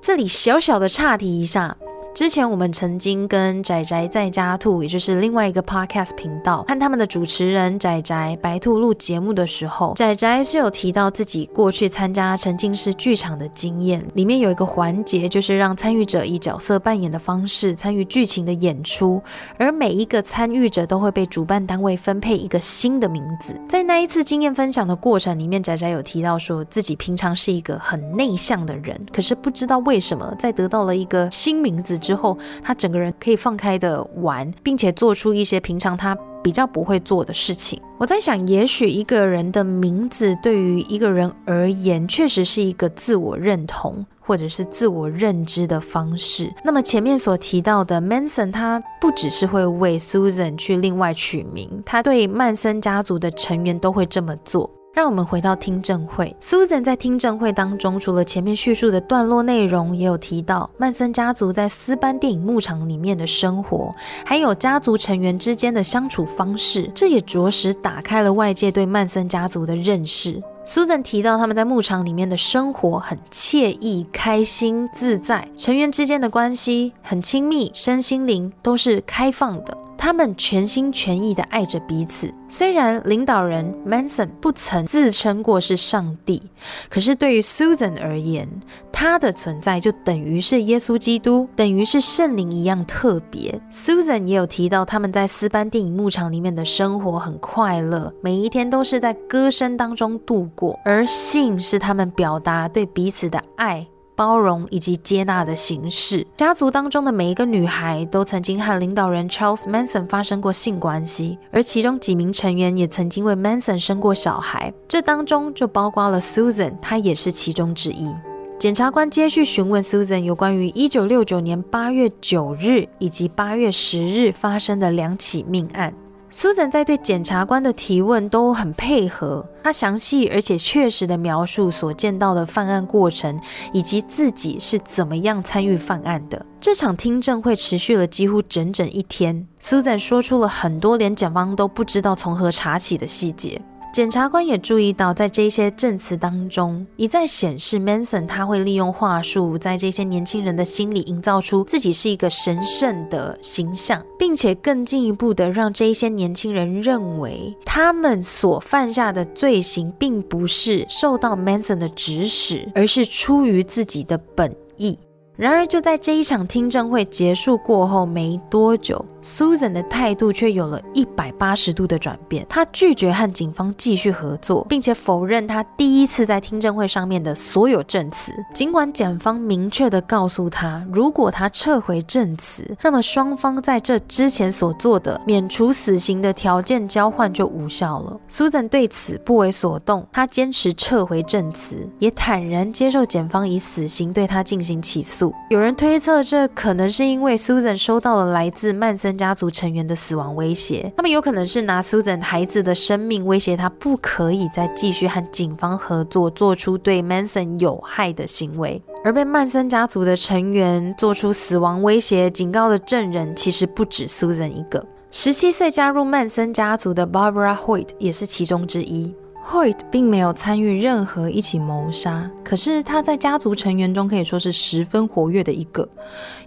[0.00, 1.76] 这里小小的岔题一下。
[2.14, 19.20] 之前我们曾经跟仔仔在家兔，也就是另外一个 podcast 频道，和他们的主持人仔仔白兔录节目的时候，仔仔是有提到自己过去参加沉浸式剧场的经验，里面有一个环节就是让参与者以角色扮演的方式参与剧情的演出，
[19.58, 23.60] 而每一个参与者都会被主办单位分配一个新的名字。
[23.68, 31.98] 在那一次经验分享的过程里面，仔仔有提到说自己平常是一个很内向的人，可是不知道为什么在得到了一个新名字。
[32.04, 37.80] 之后，他整个人可以放开的玩，并且做出一些平常他比较不会做的事情。
[37.98, 46.52] 我在想，也许一个人的名字对于一个人而言，确实是一个自我认同或者是自我认知的方式。
[46.62, 54.68] 那么前面所提到的 Manson，他不只是会为 Susan 去另外取名，他对曼森家族的成员都会这么做。
[54.94, 56.34] 让我们回到听证会。
[56.40, 63.92] Susan 在听证会当中，除了前面叙述的段落内容，也有提到曼森家族在斯班电影牧场里面的生活，
[64.24, 66.88] 还有家族成员之间的相处方式。
[66.94, 70.40] 这也着实打开了外界对曼森家族的认识。
[70.64, 79.76] Susan 提到他们在牧场里面的生活很惬意、开心、自在，成员之间的关系很亲密，身心灵都是开放的。
[80.04, 82.30] 他们全心全意地爱着彼此。
[82.46, 86.42] 虽然领导人 Manson 不曾自称过是上帝，
[86.90, 88.46] 可是对于 Susan 而言，
[88.92, 93.58] 他的存在就等于是耶稣基督，等于是圣灵一样特别。
[93.72, 103.86] Susan 也有提到他们在斯班电影牧场里面的生活很快乐，每一天都是在歌声当中度过，而性是他们表达对彼此的爱。
[104.16, 106.26] 包容以及接纳的形式。
[106.36, 114.72] 家族当中的每一个女孩都曾经和领导人 Charles Manson 发生过性关系，而其中几名成员也曾经为 Manson 生过小孩。
[114.88, 118.14] 这当中就包括了 Susan，她也是其中之一。
[118.56, 125.92] 检察官接续询问 Susan 有关于1969年8月9日以及8月10日发生的两起命案。
[126.34, 133.40] Susan 在对检察官的提问都很配合，他详细而且确实的描述所见到的犯案过程，
[133.72, 136.44] 以及自己是怎么样参与犯案的。
[136.60, 143.62] 这场听证会持续了几乎整整一天，Susan 说出了很多连检方都不知道从何查起的细节。
[143.94, 164.98] 检察官也注意到，在这些证词当中，一再显示 Manson 他会利用话术，在这些年轻人的心里营造出自己是一个神圣的形象，并且更进一步的让这些年轻人认为，他们所犯下的罪行并不是受到 Manson 的指使，而是出于自己的本意。
[165.36, 172.46] 然而，就在这一场听证会结束过后没多久，Susan 的态度却有了一百八十度的转变。
[172.48, 178.32] 她拒绝和警方继续合作，并且否认她第一次在听证会上面的所有证词。
[178.52, 188.20] 尽管检方明确的告诉她，如果她撤回证词，那么双方在这之前所做的免除死刑的条件交换就无效了。
[188.28, 195.32] Susan 对此不为所动，她坚持撤回证词，也坦然接受检方以死刑对她进行起诉。
[195.48, 208.82] 有人推测，这可能是因为 Susan 收到了来自曼森家族成员的死亡威胁，他们有可能是拿 Susan 孩子的生命威胁他，不可以再继续和警方合作，做出对 Manson 有害的行为。
[209.04, 214.84] 而被曼森家族的成员做出死亡威胁警告的证人，其实不止 Susan 一个。
[215.10, 219.14] 十七岁加入曼森家族的 Barbara Hoyt 也是其中之一。
[219.46, 225.88] Hoyt 并没有参与任何一起谋杀，可是他在家族成员中可以说是十分活跃的一个。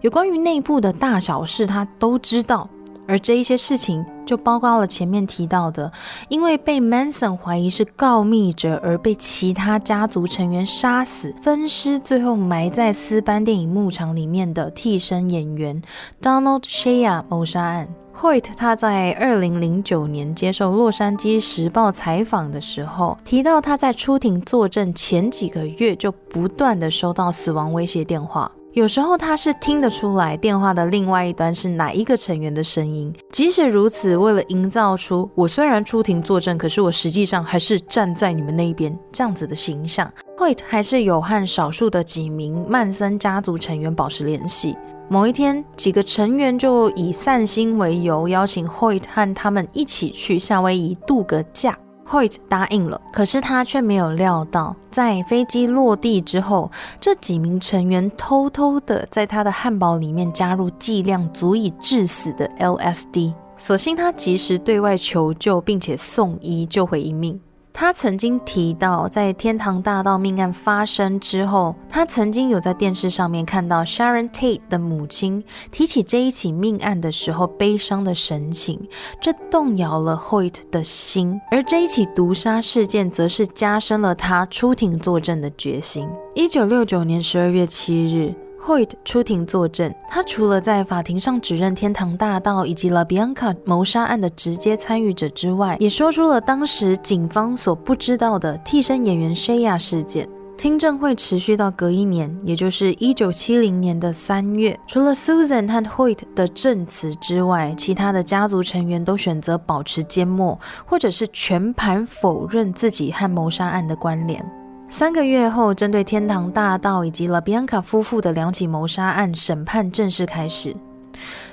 [0.01, 2.67] 有关于内部的大小事，他都知道。
[3.09, 5.89] 而这一些事情就包括了前面提到的，
[6.27, 15.81] 因为被 Manson 怀疑是告密者而被其他家族成员杀死、分尸，最后埋在斯班电影牧场里面的替身演员
[16.21, 17.87] Donald Shea 谋杀案。
[18.19, 33.13] Hoyt 他在二零零九年接受《洛杉矶时报》采访的时候提到，他在出庭作证前几个月就不断的收到死亡威胁电话，有时候他是听得出来电话的另外一端是哪一个成员的声音。
[33.31, 44.75] 即使如此，为了营造出我虽然出庭作证，可是我实际上还是站在你们那一边这样子的形象，Hoyt 还是有和少数的几名曼森家族成员保持联系。
[45.09, 51.77] 某一天，几个成员就以散心为由，邀请 Hoyt 和他们一起去夏威夷度个假。
[52.09, 63.33] Hoyt 答应了，可是他却没有料到，在飞机落地之后，这几名成员偷偷的在他的汉堡里面加入剂量足以致死的 LSD。
[63.55, 67.39] 所幸他及时对外求救，并且送医救回一命。
[67.79, 78.89] 他曾经提到，在天堂大道命案发生之后，他曾经有在电视上面看到 Sharon Tate 的母亲提起这一起命案的时候悲伤的神情，
[79.21, 81.39] 这动摇了 Hoyt 的心。
[81.51, 86.09] 而这一起毒杀事件，则是加深了他出庭作证的决心。
[86.33, 88.46] 一九六九年十二月七日。
[88.67, 100.27] Hoyt 出庭作证，他除了在法庭上指认天堂大道以及 La Bianca 谋杀案的直接参与者之外，也说出了当时警方所不知道的替身演员 Shea 事件。
[100.57, 104.77] 听证会持续到隔一年，也就是一九七零年的三月。
[104.85, 114.45] 除了 Susan 和 Hoyt 的证词之外，其他的家族成员都选择保持缄默，或者是全盘否认自己和谋杀案的关联。
[114.89, 120.75] 三个月后，针对天堂大道以及 La Bianca 夫妇的两起谋杀案审判正式开始。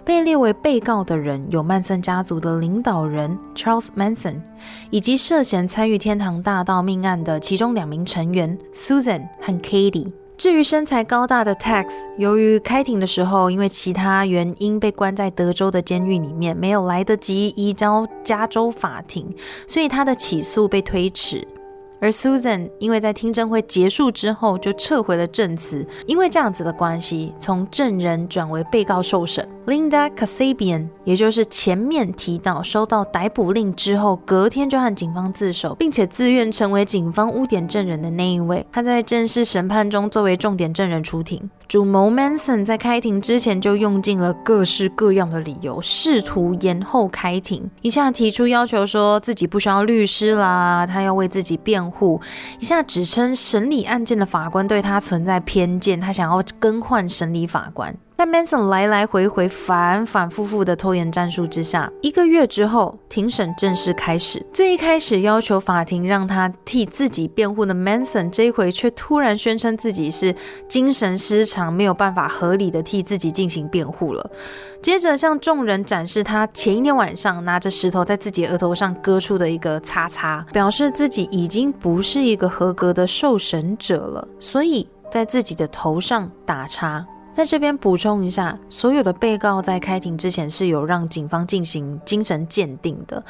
[0.04, 4.40] 被列为被告的人有曼森家族的领导人 Charles Manson，
[4.90, 10.12] 以及涉嫌参与天堂大道命案的其中两名成员 Susan 和 Katie。
[10.36, 11.86] 至于身材高大的 Tex，
[12.18, 19.34] 由于开庭的时候因为其他原因被关在德州的监狱里面，没有来得及移交加州法庭，
[19.66, 21.46] 所以他的起诉被推迟。
[22.04, 29.48] 而 Susan 因为在听证会结束之后就撤回了证词，因为这样子的关系，从证人转为被告受审。
[29.64, 41.48] Linda Casabian，也就是前面提到收到逮捕令之后，隔天就和警方自首，并且自愿成为警方污点证人的那一位，他在正式审判中作为重点证人出庭。
[41.68, 51.84] 主谋 Manson 在开庭之前就用尽了各式各样的理由，试图延后开庭，一下提出要求说自己不需要律师啦，他要为自己辩。
[51.84, 52.20] 护
[52.58, 57.94] 一下，指称审理案件的法官对他存在偏见，他想要更换审理法官。
[58.16, 64.40] 在 Manson 来来回回、反反复复的拖延战术之下，一个月之后，庭审正式开始。
[64.52, 70.32] 最一开始要求法庭让他替自己辩护的 Manson，这一回却突然宣称自己是
[70.68, 74.30] 精神失常，没有办法合理的替自己进行辩护了。
[74.80, 87.04] 接着向众人展示他前一天晚上拿着石头在自己额头上割出的一个叉叉，表示自己已经不是一个合格的受审者了，所以在自己的头上打叉。
[87.34, 93.20] 在这边补充一下，所有的被告在开庭之前是有让警方进行精神鉴定的，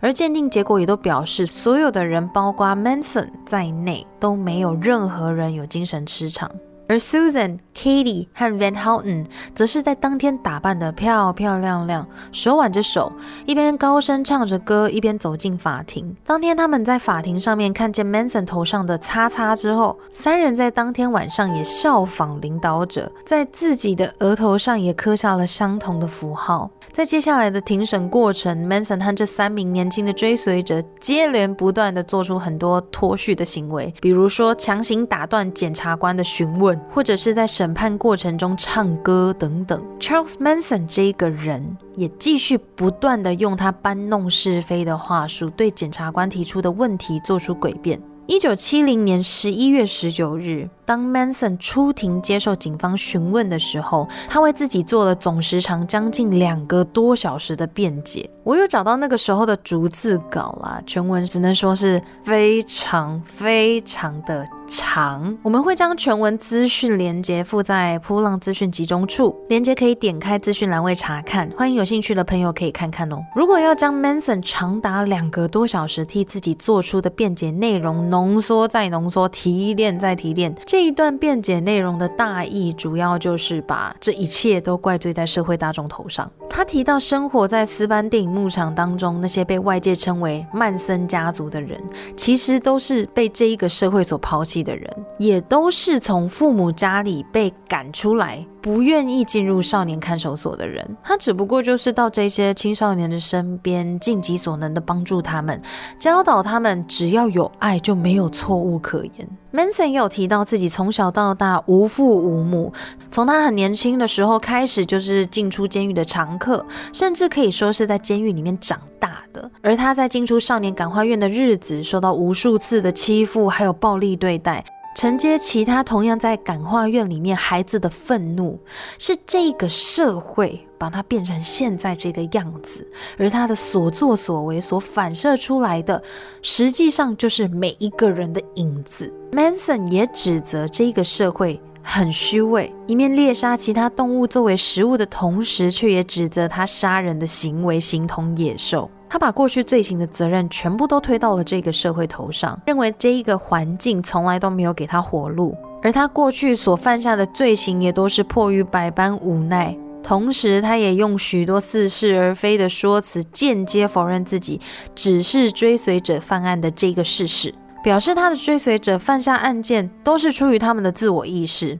[0.00, 6.50] 而鉴定结果也都表示，所有的人，包括 Manson 在内，都没有任何人有精神失常。
[6.86, 13.10] 而 Susan、Katie 和 Van Houten 则是在当天打扮得漂漂亮亮，手挽着手，
[13.46, 16.14] 一边高声唱着歌，一边走进法庭。
[16.24, 26.70] 当天他们在法庭上面看见 Manson 头上的叉叉之后，三人在当天晚上也效仿领导者，在自己的额头上也刻下了相同的符号。
[26.92, 36.73] 在接下来的庭审过程，Manson 和这三名年轻的追随者接连不断地做出很多脱序的行为，比如说强行打断检察官的询问。
[36.92, 48.00] 或者是在审判过程中唱歌等等，Charles Manson 这一个人也继续不断的用他搬弄是非的话术，对检察官提出的问题做出诡辩。
[48.26, 58.28] 一九七零年十一月十九日，当 Manson 出庭接受警方询问的时候，他为自己做了总时长将近两个多小时的辩解。
[58.42, 65.34] 我有找到那个时候的逐字稿啦，全文只能说是非常非常的长。
[65.42, 71.50] 我们会将全文资讯连接附在扑浪资讯集中处，连接可以点开资讯栏位查看。
[71.56, 73.16] 欢迎有兴趣的朋友可以看看哦。
[73.34, 80.54] 如果要将 Manson 长达两个多小时替自己做出的辩解内容，浓缩再浓缩，提炼再提炼。
[80.74, 86.28] 这一段辩解内容的大意，主要就是把这一切都怪罪在社会大众头上。
[86.50, 91.80] 他提到，生活在斯班电影牧场当中，那些被外界称为曼森家族的人，
[92.16, 98.44] 其实都是被这一个社会所抛弃的人，也都是从父母家里被赶出来。
[98.64, 105.60] 不愿意进入少年看守所的人，他只不过就是到这些青少年的身边，尽己所能的帮助他们，
[105.98, 109.28] 教导他们，只要有爱就没有错误可言。
[109.52, 112.72] Manson 也有提到自己从小到大无父无母，
[113.10, 116.64] 从他很年轻的时候开始就是进出监狱的常客，
[116.94, 119.50] 甚至可以说是在监狱里面长大的。
[119.60, 124.64] 而他在进出少年感化院的日子，受到无数次的欺负，还有暴力对待。
[124.94, 128.58] 承接其他同样在感化院里面孩子的愤怒，
[128.98, 132.88] 是这个社会把他变成现在这个样子，
[133.18, 136.00] 而他的所作所为所反射出来的，
[136.42, 139.12] 实际上就是每一个人的影子。
[139.32, 148.88] Manson 也指责这个社会很虚伪，一面猎杀其他动物作为食物的同时，却也指责他杀人的行为形同野兽。
[149.14, 159.72] 他把过去罪行的责任全部都推到了这个社会头上，认为这一个环境从来都没有给他活路，而他过去所犯下的罪行也都是迫于百般无奈。
[160.02, 164.60] 同时，他也用许多似是而非的说辞，间接否认自己
[164.96, 167.54] 只是追随者犯案的这个事实，
[167.84, 171.78] 表示他的追随者犯下案件都是出于他们的自我意识。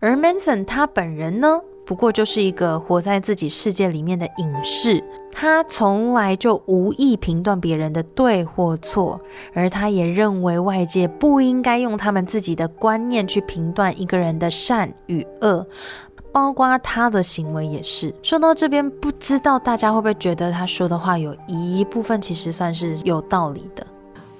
[0.00, 1.60] 而 Manson 他本人呢？
[1.86, 5.04] 不过就是一个活在自己世界里面的隐士，
[5.36, 9.20] 他从来就无意评断别人的对或错，
[9.52, 15.66] 而他也认为外界不应该用他们自己的观念去评断一个人的善与恶，
[16.32, 18.14] 包括他的行为也是。
[18.22, 23.84] 说到这边，不知道大家会不会觉得他说的话有一部分其实算是有道理的。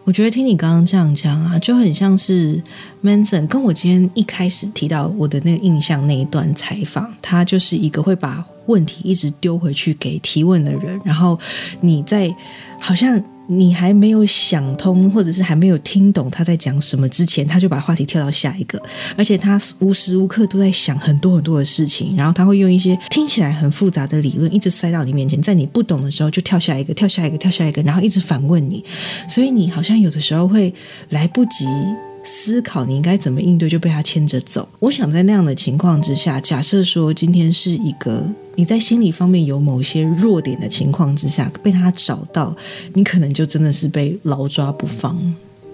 [0.05, 2.63] 我觉得听你刚刚这样讲啊，就很像是
[3.03, 11.39] Manson 跟我今天一开始提到我的那个印象那一段采访，他就是一个会把问题一直丢回去给提问的人，然后
[11.81, 12.35] 你在
[12.81, 13.23] 好像。
[13.47, 18.83] 你还没有想通，或者是还没有听懂他在讲什么之前，他就把话题跳到下一个，
[19.19, 28.83] 而且他无时无刻都在想很多很多的事情，然后他会用一些听起来很复杂的理论一直塞到你面前，在你不懂的时候就跳下一个，跳下一个，跳下一个，然后一直反问你，
[29.29, 30.73] 所以你好像有的时候会
[31.11, 31.67] 来不及。
[32.25, 34.69] 思考你应该怎么应对，就被他牵着走。
[34.81, 38.25] 我想在那样的情况之下，假设说今天是一个
[38.57, 42.57] 你在心理方面有某些弱点的情况之下，被他找到，
[42.95, 45.17] 你可能就真的是被牢抓不放。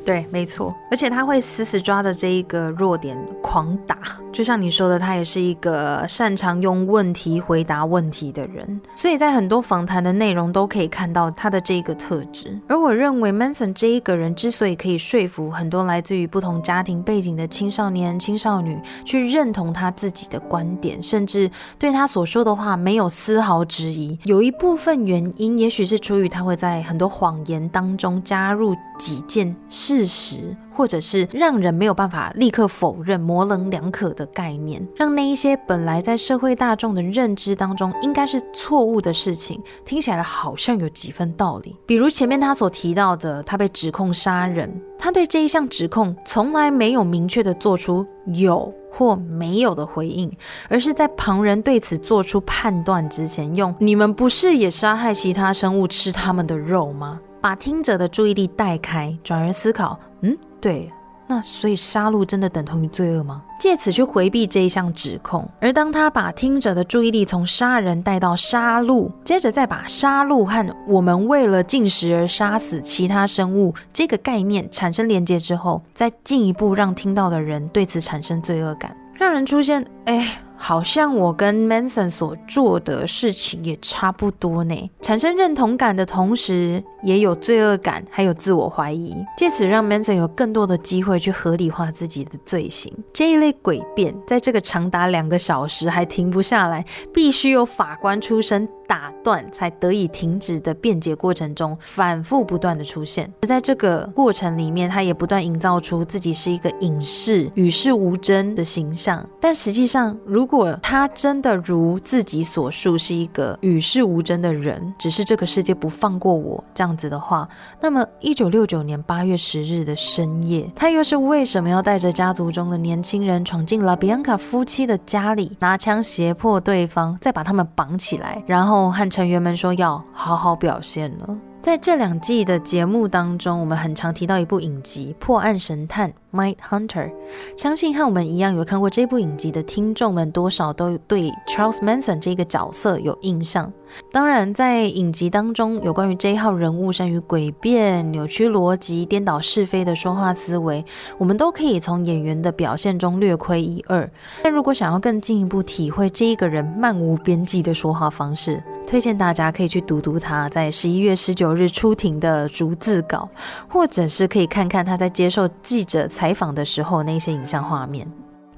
[0.04, 3.96] 对，没错，而且他会死死抓着这一个弱点狂打，
[4.32, 12.58] 就像你说的，他也是一个擅长用问题回答问题的人，所以在很多访谈的内容都可以看到他的这个特质。
[12.66, 21.48] 而我认为 Manson 这一个人之所以可以说服很多来自于不同家庭背景的青少年、青少女去认同他自己的观点，甚至
[21.78, 29.89] 对他所说的话没有丝毫质疑，有一部分原因也许是出于他会在很多谎言当中加入几件事。
[29.90, 41.76] 事实，或者是让人没有办法立刻否认、模棱两可的概念，让那一些本来在社会大众的认知当中应该是错误的事情，听起来好像有几分道理。
[41.86, 50.30] 比如前面他所提到的，他被指控杀人，他对这一项指控从来没有明确的做出有或没有的回应，
[50.68, 59.98] 而是在旁人对此做出判断之前，用“你们不是也杀害其他生物，吃他们的肉吗？”把听者的注意力带开，转而思考。
[60.20, 60.90] 嗯，对。
[61.26, 63.40] 那所以杀戮真的等同于罪恶吗？
[63.60, 65.48] 借此去回避这一项指控。
[65.60, 80.42] 而当他把听者的注意力从杀人带到杀戮，接着再把杀戮和我们为了进食而杀死其他生物这个概念产生连接之后，再进一步让听到的人对此产生罪恶感，让人出现哎。
[80.62, 84.90] 好像我跟 Manson 所做的事情也差不多呢。
[85.00, 92.92] 产生认同感的同时，也有罪恶感，还有自我怀疑，借此让 Manson 有更多的机会去合理化自己的罪行。
[93.10, 98.68] 这一类诡辩，在这个长达两个小时还停不下来，必须有法官出声。
[98.90, 103.32] 打断才得以停止的辩解过程中，反复不断的出现。
[103.42, 109.24] 而在这个过程里面，他也不断营造出自己是一个隐士、与世无争的形象。
[109.40, 117.48] 但实际上，如果他真的如自己所述是一个与世无争的人，只是这个世界不放过我这样子的话，
[117.80, 128.79] 那么一九六九年八月十日的深夜，他又是为什么要带着家族中的年轻人闯进拉比安卡夫妻的家里，拿枪胁迫对方，再把他们绑起来，然后？
[128.88, 131.36] 和成员们说要好好表现了。
[131.60, 137.10] 在这两季的节目当中，我们很常提到一部影集《破案神探》（Mind Hunter）。
[137.56, 143.72] 相信和我们一样有看过这部影集的听众们，多少都对 Charles Manson 这个角色有印象。
[144.12, 150.84] 当然，在影集当中，有关于这一号人物善于诡辩、扭曲逻辑、颠倒是非的说话思维，
[151.18, 154.08] 我们都可以从演员的表现中略窥一二。
[154.44, 163.28] 但如果想要更进一步体会这一个人漫无边际的说话方式，推荐大家可以去读读他在十一月十九日出庭的逐字稿，
[163.68, 168.06] 或者是可以看看他在接受记者采访的时候那些影像画面。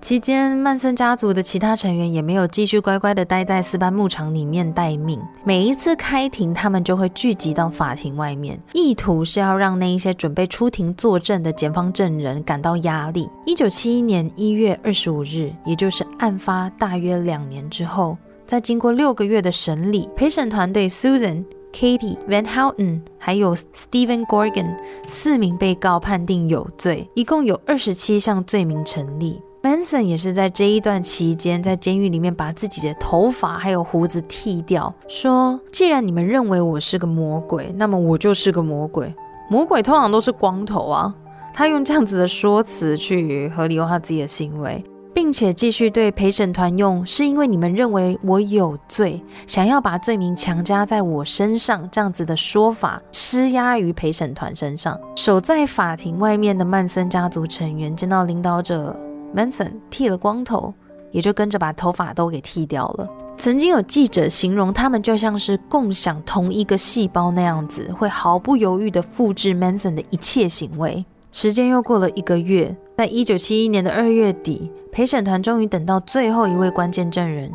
[0.00, 5.20] 期间，曼森家族的其他成员也没有继续乖乖的待在斯班牧场里面待命。
[5.44, 13.30] 每一次开庭，他们就会聚集到法庭外面，意图是要让那一些准备出庭作证的检方证人感到压力。
[13.46, 24.76] 一九七一年一月二十五日，也就是案发大约两年之后，在经过六个月的审理，陪审团对 Susan、Katie、Van Houten 还有 Stephen Gorgon
[25.06, 29.40] 四名被告判定有罪，一共有二十七项罪名成立。
[29.62, 39.14] Manson 也是在这一段期间，在监狱里面把自己的头发还有胡子剃掉，说：“既然你们认为我是个魔鬼，那么我就是个魔鬼。
[39.48, 41.14] 魔鬼通常都是光头啊。”
[41.54, 44.82] 他用这样子的说辞去合理化自己的行为，
[45.14, 54.98] 并且继续对陪审团用“是因为你们认为我有罪，想要把罪名强加在我身上”这样子的说法施压于陪审团身上。
[55.16, 58.98] 守在法庭外面的曼森家族成员见到领导者。
[59.34, 60.74] Manson 剃了光头，
[61.10, 63.08] 也就跟着把头发都给剃掉了。
[63.38, 71.04] 曾经有记者形容他们就像是共享同一个细胞那样子，会毫不犹豫地复制 Manson 的一切行为。
[71.32, 77.50] 时间又过了一个月，在一九七一年的二月底，陪审团终于等到最后一位关键证人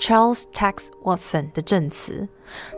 [0.00, 2.28] Charles Tex Watson 的证词。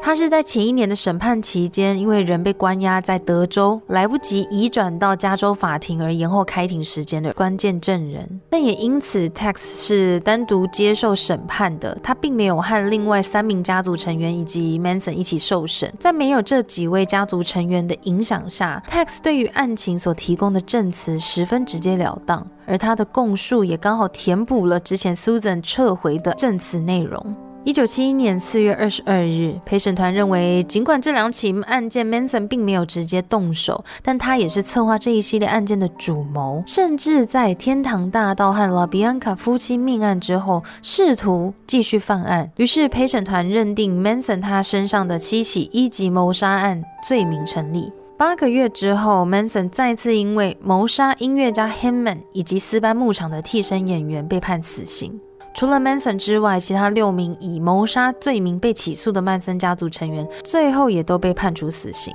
[0.00, 8.40] 他是在前一年的审判期间，因为人被关押在德州，来不及移转到加州法庭而延后开庭时间的关键证人。
[8.48, 15.92] 但也因此，Tex 是单独接受审判的，他并没有和另外三名家族成员以及 Manson 一起受审。
[15.98, 27.34] 在没有这几位家族成员的影响下，Tex 对于案情所提供的证词十分直接了了当，而他的供述也刚好填补了之前 Susan 撤回的证词内容。
[27.66, 42.50] 一九七一年四月二十二日，陪审团认为，尽管这两起案件 Manson 并没有直接动手，但他也是策划这一系列案件的主谋，甚至在天堂大道和拉比安卡夫妻命案之后，试图继续犯案。
[42.56, 47.90] 于是陪审团认定 Manson 他身上的七起一级谋杀案罪名成立。
[48.16, 55.20] 八个月之后，Manson 再次因为谋杀音乐家 Hinman 以及私班牧场的替身演员被判死刑。
[55.52, 62.14] 除了 Manson 之外，其他六名以谋杀罪名被起诉的曼森家族成员，最后也都被判处死刑。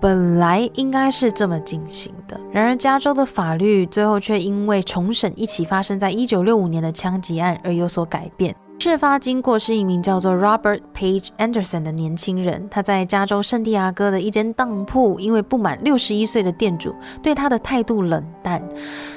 [0.00, 8.54] 本来应该是这么进行的，然而加州的法律最后却因为重审一起发生在一九六五年的枪击案而有所改变。
[8.78, 18.62] 事发经过是一名叫做 Robert Page Anderson 的年轻人，他在加州圣地亚哥的一间当铺，因为不满六十一岁的店主对他的态度冷淡，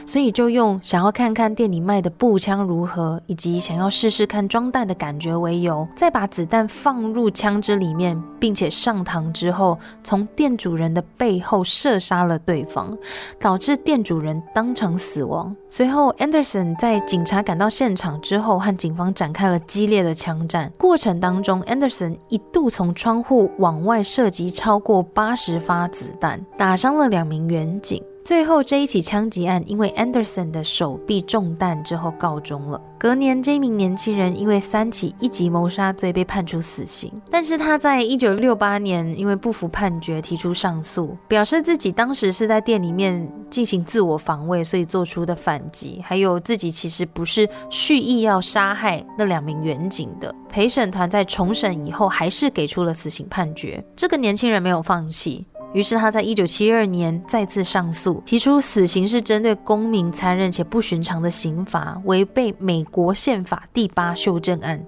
[0.10, 12.98] 所以就用想要看看店里卖的步枪如何，以及想要试试看装弹的感觉为由，再把子弹放入枪支里面，并且上膛之后，从店主人的背后射杀了对方，
[13.40, 15.56] 导致店主人当场死亡。
[15.70, 20.74] 随后，Anderson 在警察赶到现场之后，和警方展开了激烈的枪战。
[20.76, 28.04] 过程当中，Anderson 一度从窗户往外射击超过八十发子弹，打伤了两名远警。
[28.24, 32.80] 最后，这一起枪击案因为 Anderson 的手臂中弹之后告终了。
[33.00, 37.12] 隔年，这名年轻人因为三起一级谋杀罪被判处死刑。
[37.32, 50.34] 但是他在一九六八年因为不服判决提出上诉，表示自己当时是在店里面进行自我防卫，所以做出的反击，还有自己其实不是蓄意要杀害那两名远警的。
[50.50, 53.84] 陪审团在重审以后，还是给出了死刑判决。
[53.96, 55.48] 这个年轻人没有放弃。
[55.74, 64.84] 于是他在一九七二年再次上诉，提出死刑是针对公民残忍且不寻常的刑罚，违背美国宪法第八修正案。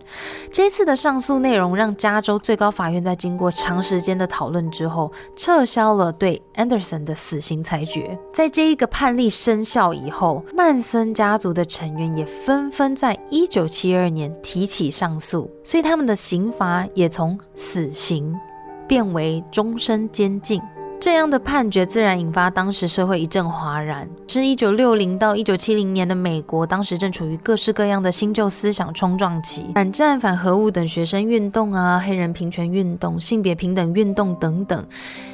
[0.51, 8.17] 这次的上诉内容让加州最高法院在经过长时间的讨论之后，撤销了对 Anderson 的死刑裁决。
[8.33, 18.35] 在这一个判例生效以后，曼森家族的成员也纷纷在一九七二年提起上诉，所以他们的刑罚也从死刑。
[18.87, 20.61] 变为终身监禁，
[21.01, 24.07] 这样的判决自然引发当时社会一阵哗然。
[24.27, 34.85] 是一九六零到一九七零年的美国，当时正处于各式各样的新旧思想冲撞期，反战、反核物等学生运动啊，黑人平权运动、性别平等运动等等，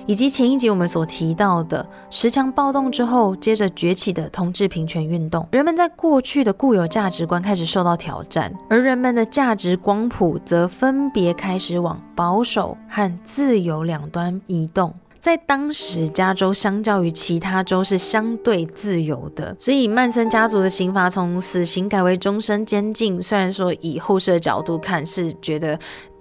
[0.05, 14.93] 以及前一集我们所提到的十强暴动之后，接着崛起的同志平权运动，人们在过去的固有价值观开始受到挑战，而人们的价值光谱则分别开始往保守和自由两端移动。
[15.19, 23.21] 在当时，加州相较于其他州是相对自由的，所以曼森家族的刑罚从死刑改为终身监禁。
[23.21, 25.77] 虽然说以后世的角度看是觉得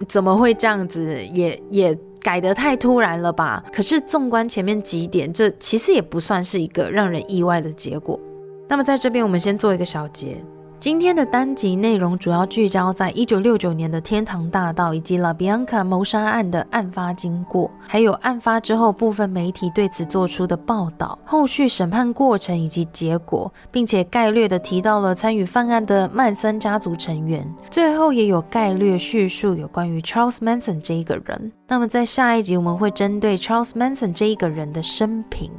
[0.07, 3.63] 怎么会这样子，也也改得太突然了吧？
[3.71, 8.19] 可是纵观前面几点，这其实也不算是一个让人意外的结果。
[8.67, 10.43] 那么在这边，我们先做一个小结。
[10.79, 27.51] 今天的单集内容主要聚焦在一九六九年的天堂大道以及拉比安卡谋杀案的案发经过，还有案发之后部分媒体对此做出的报道、后续审判过程以及结果，并且概略的提到了参与犯案的曼森家族成员。
[27.71, 31.51] 最后也有概略叙述有关于 Charles Manson 这一个人。
[31.69, 35.51] 那么在下一集我们会针对 Charles Manson 这一个人的生平，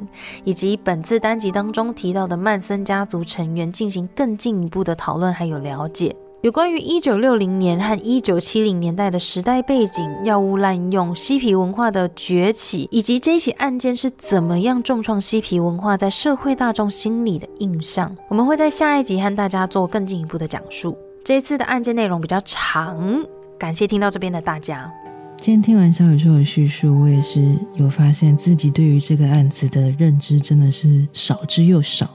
[0.44, 5.07] 以及本次单集当中提到的曼森家族成员进行更进一步的讨。
[5.08, 18.14] 讨论还有了解有关于一九六零年和一九七零年代的时代背景、药物滥用、嬉皮文化的崛起，以及这起案件是怎么样重创嬉皮文化在社会大众心里的印象。
[18.28, 20.94] 我们会在下一集和大家做更进一步的讲述。
[21.24, 23.24] 这一次的案件内容比较长，
[23.58, 24.92] 感谢听到这边的大家。
[25.38, 27.42] 今天听完小宇宙的叙述，我也是
[27.76, 32.10] 有发现自己对于这个案子的认知真的是少之又少，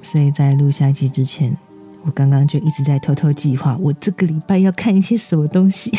[0.00, 1.54] 所以在录下一集之前。
[2.06, 5.90] 我刚刚就一直在偷偷计划，我这个礼拜要看一些什么东西，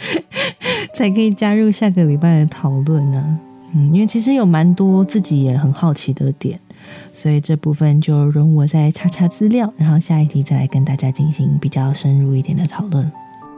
[0.94, 3.38] 才可以加入下个礼拜的讨论呢？
[3.74, 6.60] 嗯，因为其实有蛮多自己也很好奇的点，
[7.14, 13.10] 所以这部分就容我再查查资料，然后下一题再来跟大家进行比较深入一点的讨论。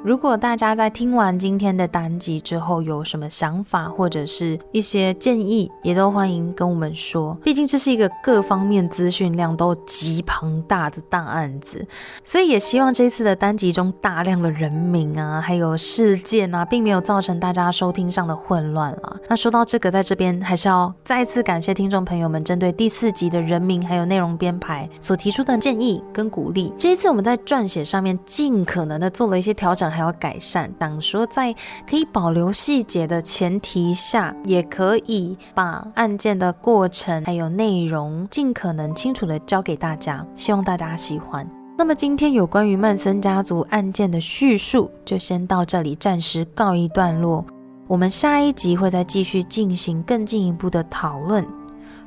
[0.05, 7.35] 如果大家在听完今天的单集之后有什么想法或者是一些建议，也都欢迎跟我们说。
[7.43, 11.87] 毕竟这是一个各方面资讯量都极庞大的大案子，
[12.23, 19.17] 所以也希望这次的单集中大量的人名啊，还有事件啊，并没有造成大家收听上的混乱了。
[19.31, 26.71] 那说到这个，在这边还是要再次感谢听众朋友们针对第四集的人名还有内容编排所提出的建议跟鼓励。
[26.79, 29.94] 这一次我们在撰写上面尽可能的做了一些调整。
[29.95, 31.55] 还要改善，想说在
[31.89, 41.49] 可以保留细节的前提下，也可以把案件的过程还有内容尽可能清楚的交给大家，希望大家喜欢。
[41.77, 47.45] 那么今天有关于曼森家族案件的叙述就先到这里，暂时告一段落。
[47.87, 51.45] 我们下一集会再继续进行更进一步的讨论。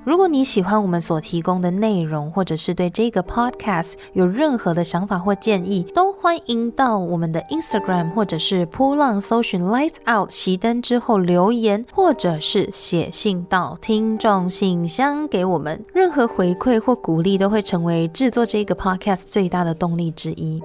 [0.07, 15.83] 如果你喜欢我们所提供的内容，或者是对这个 podcast 有任何的想法或建议，都欢迎到我们的 Instagram 或者是扑浪搜寻 lights Out 熄灯之后留言，或者是写信到听众信箱给我们。
[15.93, 20.63] 任何回馈或鼓励都会成为制作这个 podcast 最大的动力之一。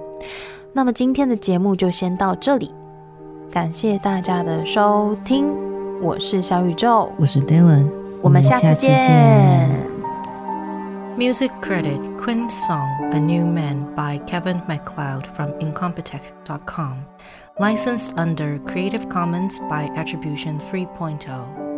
[0.71, 2.73] 那么今天的节目就先到这里，
[3.51, 5.45] 感谢大家的收听，
[6.01, 7.89] 我是小宇宙，我是 Dylan，
[8.22, 9.88] 我们下次见。
[11.16, 17.04] Music credit Quinn's song A New Man by Kevin MacLeod from Incompetech.com.
[17.58, 21.71] Licensed under Creative Commons by Attribution 3.0.